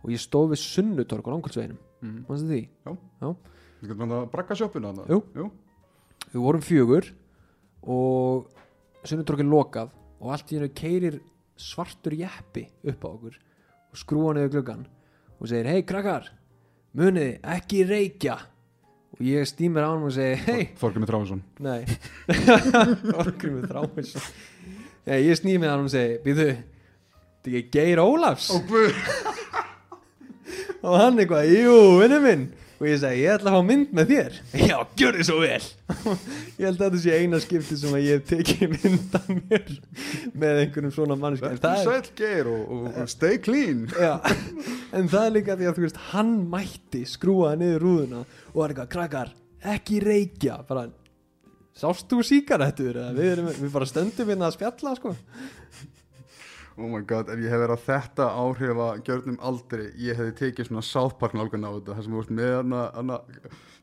[0.00, 2.16] og ég stóð við sunnutorg á Rangolsveginum, mm.
[2.26, 2.62] mannstu því?
[3.84, 5.04] Þú getur bara að brakka sjoppuna þarna.
[5.12, 5.18] Jú.
[5.36, 5.50] Jú.
[6.32, 7.08] við vorum fjögur
[7.84, 8.46] og
[9.12, 9.90] er lokað
[10.22, 11.18] og allt í hennu keirir
[11.60, 14.86] svartur jeppi upp á okkur og skrúa niður gluggan
[15.36, 16.32] og segir hei krakkar,
[16.96, 18.38] muniði ekki reykja.
[19.14, 21.44] Og ég stýmir á hann og segi hei, Þorgrymur Þráinsson.
[21.60, 21.84] Nei.
[23.20, 24.32] Orgrimur Þráinsson.
[25.04, 28.48] Nei, ég snýð með hann og segi býðu, þetta er ekki Geir Ólafs.
[30.84, 32.48] Og hann eitthvað, jú, vinnu minn
[32.78, 34.38] og ég segi, ég ætla að fá mynd með þér.
[34.70, 35.68] Já, gjör þið svo vel.
[36.58, 39.70] Ég held að þetta sé eina skipti sem að ég hef tekið mynd af mér
[40.32, 43.86] með einhverjum svona manneski en Vertu það er, sæll geir og, og, og stay clean.
[44.04, 44.12] Já,
[44.98, 48.74] en það er líka því að þú veist, hann mætti skrúa niður rúðuna og var
[48.74, 49.34] eitthvað, krakkar,
[49.74, 50.60] ekki reykja.
[50.68, 50.86] Bara,
[51.78, 55.16] sást þú síkaretur eða við, erum, við bara stöndum hérna að spjalla sko
[56.74, 60.32] Oh my god, ef ég hef verið að þetta áhrif að gjörnum aldrei, ég hefði
[60.40, 63.18] tekið svona South Park nálgun á þetta, þar sem þú veist með hana, hana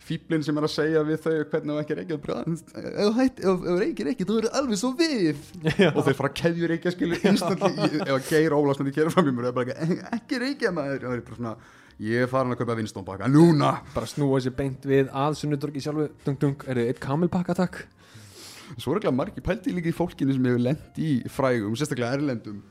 [0.04, 2.26] fíblin sem er að segja við þau hvernig þú ekki reykja ef
[2.98, 5.40] þú hætt, ef þú reykir ekki, þú verður alveg svo við.
[5.80, 5.88] Já.
[5.94, 9.36] og þeir fara að keðju reykja skilu instantly, að geir Ólafs myndi kera fram í
[9.38, 9.78] mér og er bara
[10.18, 11.06] ekki, reykja maður.
[11.06, 11.56] Það er bara svona,
[12.10, 13.72] ég er farin að kaupa vinstónbaka, núna.
[13.96, 16.10] Bara snúa sér beint við að sunnudorgi sjálfu.
[16.28, 17.86] Dung dung, er þið eitt kamilpakka takk
[18.80, 22.62] Svo er ekki margir pælti líka í fólkinu sem hefur lent í frægum, sérstaklega erlendum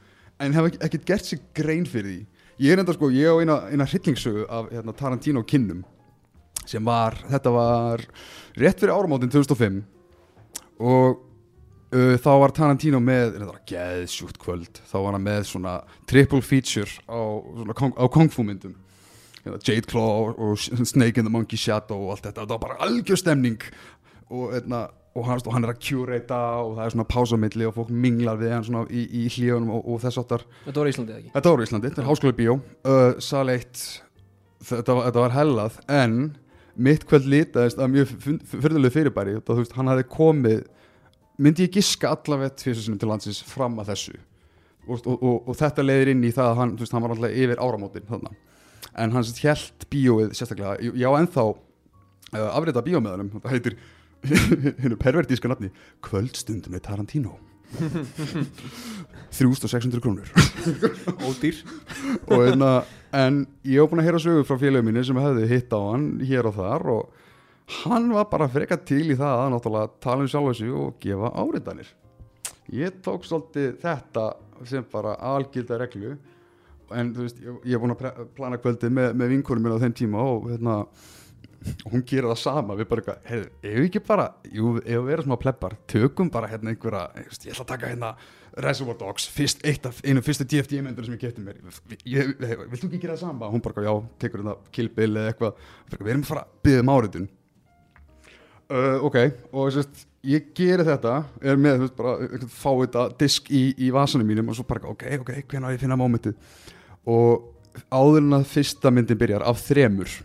[0.41, 2.21] en ekki- ekkert gert sér grein fyrir því.
[2.61, 5.85] Ég er enda sko, ég á eina, eina hryllingssögu af hérna, Tarantino kinnum
[6.69, 8.03] sem var, þetta var
[8.61, 9.81] rétt fyrir áramótin 2005
[10.81, 11.23] og
[11.95, 15.73] uh, þá var Tarantino með, þetta var geðsjúkt kvöld þá var hann með svona
[16.11, 17.17] triple feature á,
[17.97, 18.77] á kung fu myndum
[19.41, 22.79] Hérna, Jade Claw og, Snake in the Monkey Shadow og allt þetta, þetta var bara
[22.85, 23.57] algjör stemning
[24.29, 27.75] og, eitna, og, hann, og hann er að curata og það er svona pásamilli og
[27.77, 31.17] fólk minglar við hann svona í, í hlíðunum og, og þess áttar þetta var Íslandið
[31.17, 31.33] ekki?
[31.35, 32.55] Þetta var í Íslandi, þetta er háskóla bíó.
[32.87, 33.83] Uh, 1
[34.71, 36.19] þetta, þetta var hellað en
[36.81, 38.13] mitt kvöld litaðist að mjög
[38.51, 39.37] fyrirlega fyrirbæri.
[39.41, 40.63] Og þú veist, hann hafði komið
[41.41, 44.19] myndi ég giska allavega tvisar sinni til landsins fram að þessu.
[44.91, 48.09] Og, og, þetta leiðir inn í það að hann, veist, hann var alltaf yfir áramótin
[48.09, 48.33] þarna.
[48.99, 53.77] en hann hjælt bíóið sérstaklega, ég á ennþá uh, afrita bíómiðanum, það heitir
[54.83, 55.71] hennu pervertíska nafni
[56.05, 57.39] Kvöldstund með Tarantino
[59.31, 60.27] 3600 krónur.
[61.29, 61.61] Ódýr.
[62.27, 62.71] Og einna,
[63.15, 66.09] en ég hef búin að heyra sögur frá félagum minni sem hefði hitt á hann
[66.27, 70.31] hér og þar og hann var bara freka til í það að náttúrulega tala um
[70.33, 71.93] sjálfa sig og gefa áriðanir
[72.75, 74.27] ég tók svolítið þetta
[74.69, 76.17] sem bara algilda reglu.
[76.91, 79.97] En þú veist, ég, hef búin að plana kvöldið með, með vinkunum minna á þeim
[79.97, 80.77] tíma og hérna
[81.85, 85.15] og hún gerir það sama, við bara eitthvað, ef við ekki bara, jú, ef við
[85.17, 88.13] erum smá pleppar tökum bara hérna einhverja, ég, ætla að taka hérna
[88.65, 91.61] Reservoir Dogs, fyrst, af, einu fyrstu DFD myndur sem ég geti mér.
[92.03, 93.51] Ég, ég, vilt þú ekki gera það sama?
[93.53, 93.93] Hún bara, já,
[94.23, 95.61] tekur hérna Kill Bill eða eitthvað,
[95.99, 97.29] við erum að fara að byggja um áriðun
[98.71, 99.21] uh, ok,
[99.53, 103.93] og sérst ég geri þetta, er með, þú veist, bara fá þetta disk í, í
[103.95, 106.37] vasanum mínum og svo bara, ok, ok, hvernig á ég finna mómentið?
[107.11, 110.19] Og áður en að fyrsta myndin byrjar af þremur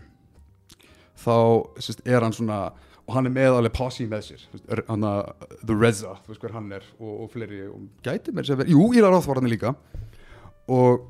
[1.22, 1.34] þá
[1.80, 2.60] sérst, er hann svona
[3.06, 4.40] og hann er með alveg posse með sér
[4.74, 5.28] er- hann að
[5.62, 8.74] The Reza, þú veist hver hann er og, og fleiri, og gæti mér sér verið
[8.74, 9.74] jú, Íra Ráð var hann líka.
[10.66, 11.04] Og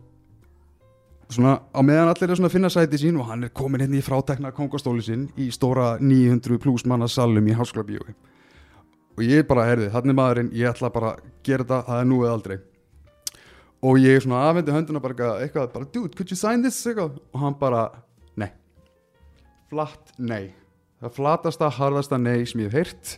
[1.32, 3.98] svona á meðan allir er svona að finna sæti sín og hann er komin hérna
[3.98, 8.12] í frátekna kongostóli sinn í stóra 900 pluss manna salum í Háskóla bíói
[9.16, 12.08] og ég bara, herði, hann er maðurinn ég ætla bara að gera þetta, það er
[12.10, 12.56] nú eða aldrei.
[13.86, 16.76] Og ég svona afhendi hönduna bara eitthvað, bara, dude, could you sign this?
[16.84, 17.16] Eitthvað?
[17.32, 17.86] og hann bara,
[19.70, 20.52] flatt nei.
[21.02, 23.16] Það flatasta, harðasta nei sem ég hef heyrt.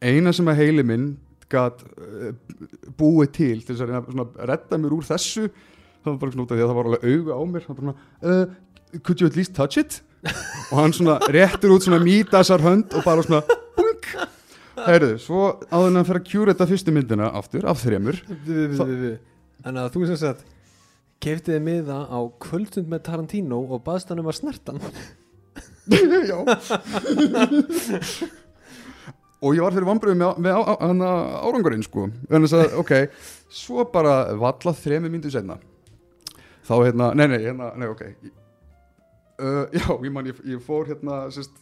[0.00, 1.08] Eina sem að heili minn
[1.50, 2.30] gat uh,
[2.98, 6.34] búið til til þess að reyna svona, að redda mér úr þessu það var bara
[6.34, 7.64] svona út af því að það var alveg auga á mér.
[7.66, 7.96] Það var bara,
[8.32, 10.02] uh, could you at least touch it?
[10.72, 13.42] Og hann svona réttur út svona mítasar hönd og bara svona
[13.78, 14.08] bunk
[14.86, 18.20] heyrðu, svo áður en að fyrir að kjúra þetta fyrstu myndina aftur, af þremur
[19.58, 20.44] Þannig að þú sem sagt
[21.18, 24.78] Keftið þið miða á kvöldstund með Tarantino og baðst hann um að snertan
[25.88, 26.38] Já.
[29.38, 31.10] Og ég var fyrir vambriðum með, með á, á, hana,
[31.46, 32.08] árangurinn sko.
[32.26, 32.92] Þannig að, ok,
[33.54, 35.60] svo bara valla þremi myndu senna
[36.68, 38.02] Þá hérna, nei, nei, hérna, nei, ok.
[39.38, 41.54] Uh, Já, ég man, ég, ég fór hérna, sérst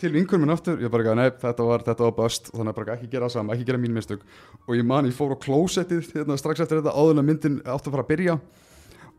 [0.00, 2.50] til vinkunum minn aftur, ég bara ekki, nei, þetta var, þetta var bust.
[2.52, 4.26] Þannig að bara ekki gera það sama, ekki gera mín mistök.
[4.66, 7.56] Og ég man, ég fór á klósettið hérna, strax eftir þetta áður en að myndin
[7.62, 8.36] átti að fara að byrja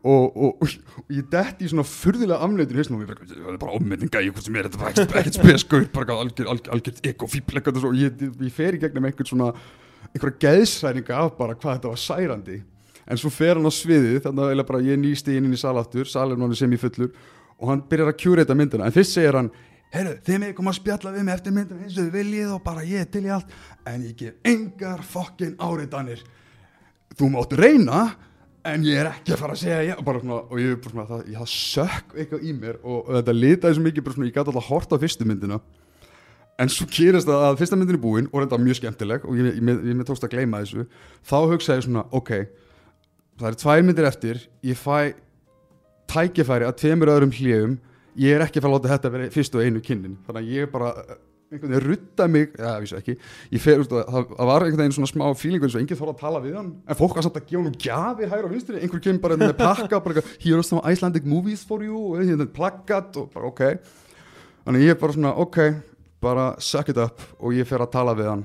[0.02, 3.52] og, og, og, og ég detti í svona furðilega amleitin hausnum og ég bara, það
[3.52, 7.10] er bara ofmyndinga í hvað sem er þetta bara ekkert, speskur, bara algjör, algjör, algjör
[7.12, 9.52] ekofíbl og ég, ég, ég fer í gegnum einhvern svona
[10.10, 12.58] einhverja geðsræninga af bara hvað þetta var særandi.
[13.06, 16.06] En svo fer hann á sviðið þannig að bara ég nýsti inn inn í salaftur
[16.06, 17.12] er sem í fullur
[17.58, 18.86] og hann byrjar að kjúreita myndina.
[18.86, 19.50] En fyrst segir hann
[19.92, 22.62] heyrðu, þið með koma að spjalla við mig eftir myndina eins og þið viljið og
[22.66, 23.56] bara ég er til í allt.
[23.86, 26.22] En ég gef engar fokkin áriðanir
[27.18, 28.04] þú máttu reyna
[28.70, 31.06] en ég er ekki að fara að segja já bara svona, og ég, bara svona,
[31.10, 34.36] það, það sökk eitthvað í mér og, og þetta litaði svo mikið bara svona, ég
[34.36, 35.60] gæti alltaf hort á fyrstu myndina.
[36.60, 39.54] En svo kýrist það að fyrsta myndin er búin og þetta mjög skemmtileg og ég,
[39.58, 40.84] ég, ég tókst að gleyma þessu.
[41.26, 42.34] Þá hugsaði ég svona, ok
[43.40, 45.14] það er tvær myndir eftir ég fæ
[46.12, 47.76] tækifæri að tveimur öðrum hljegum
[48.20, 50.18] ég er ekki að fara að láta þetta vera fyrst og einu kynnin.
[50.26, 51.20] Þannig að ég bara eh,
[51.52, 53.16] einhvern veginn rutta mig, eða vísu ekki.
[53.52, 56.14] Ég fer, úst, það, það var einhvern veginn svona smá fílingur eins og enginn þóra
[56.16, 58.80] að tala við hann en fólk var samt að gefa hann gjafir hægur á vinstri.
[58.82, 62.22] Einhver kemur bara með plakka bara, eitthvað, here are some Icelandic movies for you og
[62.22, 63.62] hérna plakkat og bara ok
[64.64, 65.60] þannig ég er bara svona ok
[66.22, 68.44] bara suck it up og ég fer að tala við hann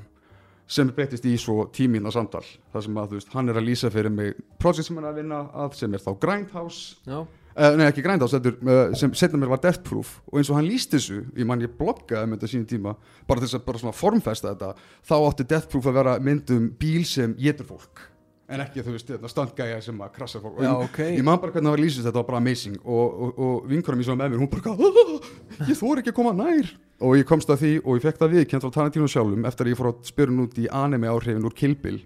[0.67, 2.43] sem breytist í svo tímína samtal.
[2.73, 5.13] Þar sem að þú veist, hann er að lýsa fyrir mig projekt sem hann er
[5.13, 6.97] að vinna að sem er þá Grindhouse.
[7.07, 7.21] Já,
[7.57, 10.19] Uh, nei, ekki Grindhouse, er, uh, sem setna mér var Death Proof.
[10.29, 12.91] Og eins og hann líst þessu ég man ég bloggaði um þetta sínum tíma
[13.25, 14.75] bara þess að bara svona formfesta þetta
[15.09, 18.03] þá átti Death Proof að vera mynd um bíl sem getur fólk.
[18.47, 20.61] En ekki þú veist, þetta standgæja sem að krasa fólk.
[20.61, 20.99] Já, ég, ok.
[21.17, 22.77] ég man bara hvernig það var lýsist, þetta var bara amazing.
[22.85, 26.19] Og, og, og vinkurum ég svo með mér, hún bara "Ah, ég þóri ekki að
[26.21, 26.69] koma nær.
[27.01, 29.73] Og ég komst að því og ég fekk það viðkjönd frá Tarantino sjálfum eftir að
[29.73, 31.99] ég fór að spyrja hún út í anime áhrifin úr Kill Bill.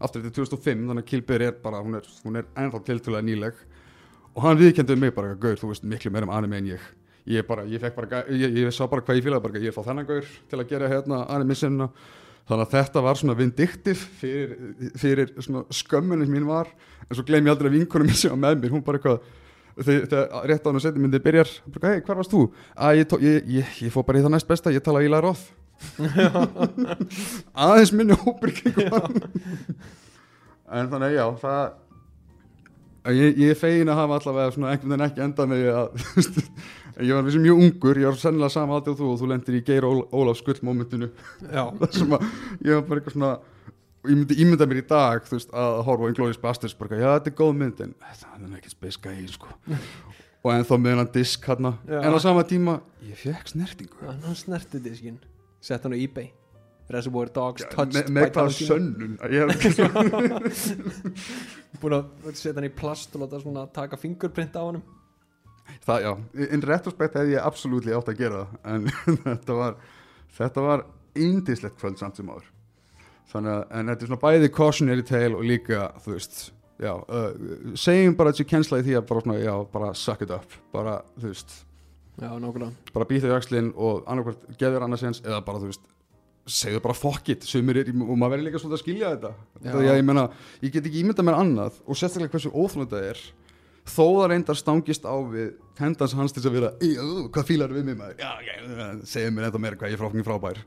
[0.00, 3.60] Aftur þetta 2005, þannig að Kill Bill er bara hún er, er ennþá tiltölulega nýleg
[4.34, 6.90] og hann viðkenduði mig bara, gaur, þú veist miklu meira um anime en ég.
[7.30, 9.86] Ég, bara, ég, bara, ég, ég sá bara hvað ég fílaði bara, ég er fá
[9.86, 11.88] þennan gaur til að gera hérna anime sinna
[12.44, 14.52] þannig að þetta var svona vindiktiv fyrir,
[15.00, 16.68] fyrir svona skömmunin mín var.
[17.08, 18.74] En svo gleymi ég aldrei að vinkunum mín sem var með mér.
[18.74, 19.24] Hún bara eitthvað
[19.74, 21.50] þegar rétt á hann og setjum myndið byrjar
[21.82, 22.44] hei, hver varst þú?
[22.76, 25.34] Að ég, ég, ég, ég fór bara í það næst besta, ég tala í læra
[27.64, 28.52] aðeins minni hópur
[30.74, 31.72] en þannig já, það að
[33.12, 35.88] ég, ég er fegin að hafa allavega svona einhvern veginn ekki endað með að
[37.08, 39.58] ég var vissi mjög ungur, ég var sennilega sama aldrei og þú og þú lendir
[39.58, 41.10] í Geir Ól, Ólaf skullmomentinu
[41.50, 42.24] þar sem að
[42.64, 43.32] ég var bara eitthvað svona
[44.04, 47.08] og ég myndi ímynda mér í dag veist, að horfa á Inglourious Basterds bara, já
[47.08, 49.52] þetta er góð mynd en þetta er ekki space guy sko.
[50.44, 54.00] og ennþá með hann disk hann en á sama tíma, ég fekk snertingu.
[54.04, 55.20] Hann hann snerti diskinn
[55.64, 56.32] sett hann á ebay
[56.92, 58.68] Reservoir Dogs touched með, með by Tarantino.
[58.68, 59.14] sönnun?
[59.34, 59.40] Ég
[61.74, 64.82] er búin að setja hann í plast og láta svona taka fingerprint á hann
[65.84, 66.12] það, já,
[66.52, 68.82] in retrospekt hefði ég absolutt átt að gera það en
[69.28, 69.78] þetta var
[70.38, 72.50] þetta var indislegt kvöld samt sem áður.
[73.30, 76.40] Þannig að, en þetta er svona bæði cautionary tale og líka, þú veist
[76.82, 77.30] já, uh,
[77.78, 80.98] segjum bara þessi kensla í því að bara svona, já, bara suck it up bara,
[81.18, 81.56] þú veist,
[82.20, 82.30] já,
[82.94, 85.90] bara býta í axlinn og annarkvært geður annars eins eða bara, þú veist
[86.46, 89.30] segðu bara fuck it, er, og maður verður líka svolítið að skilja þetta.
[89.72, 90.24] Að ég meina,
[90.60, 93.22] ég get ekki ímyndað mér annað og sérstaklega hversu óþjóðan þetta er
[93.84, 97.72] þó það reyndar stangist á við hendans hans til að vera "Í, ú, hvað fílar
[97.72, 100.60] við mig maður, segja mér ennþá meira hvað ég er fráfengið frábær.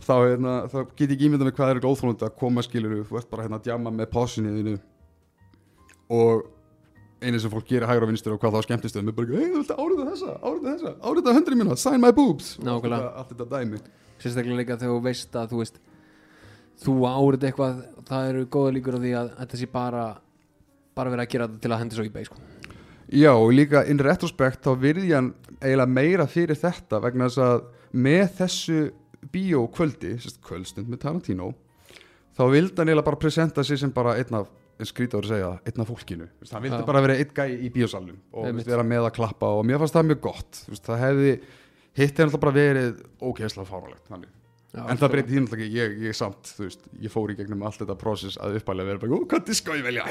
[0.00, 3.18] Þá, hérna, þá get ég ekki ímyndað mér hvað er óþjóðan að koma skilur þú
[3.20, 4.78] ert bara hérna að djama með pásinniðinu
[6.10, 6.46] og
[7.20, 9.48] einu sem fólk gerir hægur á vinstur og hvað þá skemmtist þau, mér bara, hei,
[9.52, 12.54] þú vilt árita þessa, árita þessa árita hundri mínu, sign my boobs.
[12.58, 12.96] Og Nákvæmlega.
[12.96, 13.80] allt þetta- allt þetta dæmi
[14.20, 15.80] sérstaklega líka þegar þú veist að þú veist
[16.80, 20.04] þú árið eitthvað það eru góða líkur á því að þetta sé bara
[20.96, 22.40] bara verið að gera þetta til að hendi svo í beig sko.
[23.10, 27.64] Já, og líka in retrospekt þá virði hann eiginlega meira fyrir þetta vegna þess að
[27.90, 28.78] með þessu
[29.34, 30.14] bíókvöldi,
[30.46, 31.50] kvöldstund með Tarantino
[32.38, 34.46] þá vildi hann eiginlega bara presenta sig sem bara einn af,
[34.80, 36.86] en skrítið að segja einn af fólkinu, Þú veist, hann vildi Já.
[36.88, 40.08] bara vera einn gæi í bíósalnum og vera með að klappa og mér fannst það
[40.12, 41.34] mjög gott Þú veist, það hefði,
[42.00, 44.12] hitt hefði alltaf bara verið ógeðslega fáralegt
[44.70, 47.64] en það breyti því náttúrulega ekki, ég, ég samt þú veist, ég fór í gegnum
[47.66, 50.04] allt þetta prósess að uppælega vera bara, ó, hvað diska ég velja?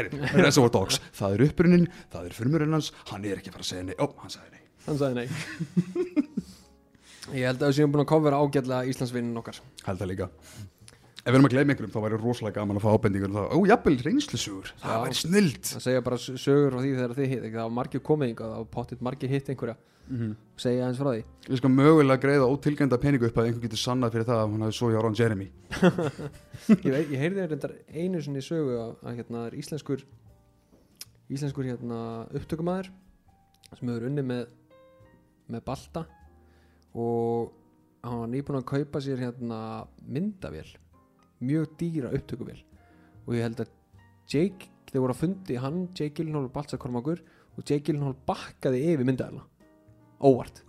[1.16, 3.96] Það er upprunnin, það er förmurinn hans hann er ekki að fara að segja nei,
[3.96, 4.66] ó, hann sagði nei.
[4.90, 6.36] Hann sagði nei.
[7.40, 9.60] Ég held að við séum búin að kofera ágætlega Íslandsvinnin okkar.
[9.86, 10.30] Held það líka
[11.20, 13.48] ef við erum að gleyma einhverjum þá væri rosalega gaman að fá ábendingur um það,
[13.52, 17.46] ó, jafnvel reynslusugur, það væri snild það segja bara sögur frá því þegar þið hitt
[17.46, 19.80] það var margir komið yngar, það var pottitt margir hitt einhverja.
[20.58, 21.20] Segja eins frá því.
[21.54, 24.64] Ég skal mögulega greiða ótilgænda peningu upp að einhver getur sannað fyrir það að hann
[24.66, 25.46] hafi svo hjá Ron Jeremy.
[26.70, 30.02] Ég, veit, ég heyrði reyndar einu sinni sögu að, að hérna er íslenskur
[31.30, 32.00] íslenskur hérna
[32.36, 32.90] upptökumæður
[33.78, 34.50] sem hefur unni með
[35.50, 36.04] með balta
[36.98, 37.54] og
[38.06, 39.60] hann var nýbúin að kaupa sér hérna
[40.06, 40.68] myndavél
[41.44, 42.62] mjög dýra upptökuvél.
[43.28, 43.72] Og ég held að
[44.30, 47.20] Jake, þeir voru að fundi hann, Jake Gyllenhaal og Balsa Kormakur
[47.56, 49.44] og Jake Gyllenhaal bakkaði yfir myndavéla.
[50.20, 50.64] Óvart,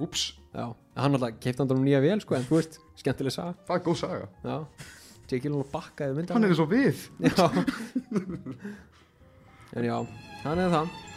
[0.54, 3.52] hann alltaf keipti hann um nýja vél sko en þú veist, skemmtileg saga.
[3.66, 4.26] Það er góð saga.
[4.44, 4.56] Já,
[5.26, 6.96] Jake Gyllenhaal bakkaði myndavél hann er eins og við.
[9.70, 9.96] En já,
[10.42, 11.09] þannig er það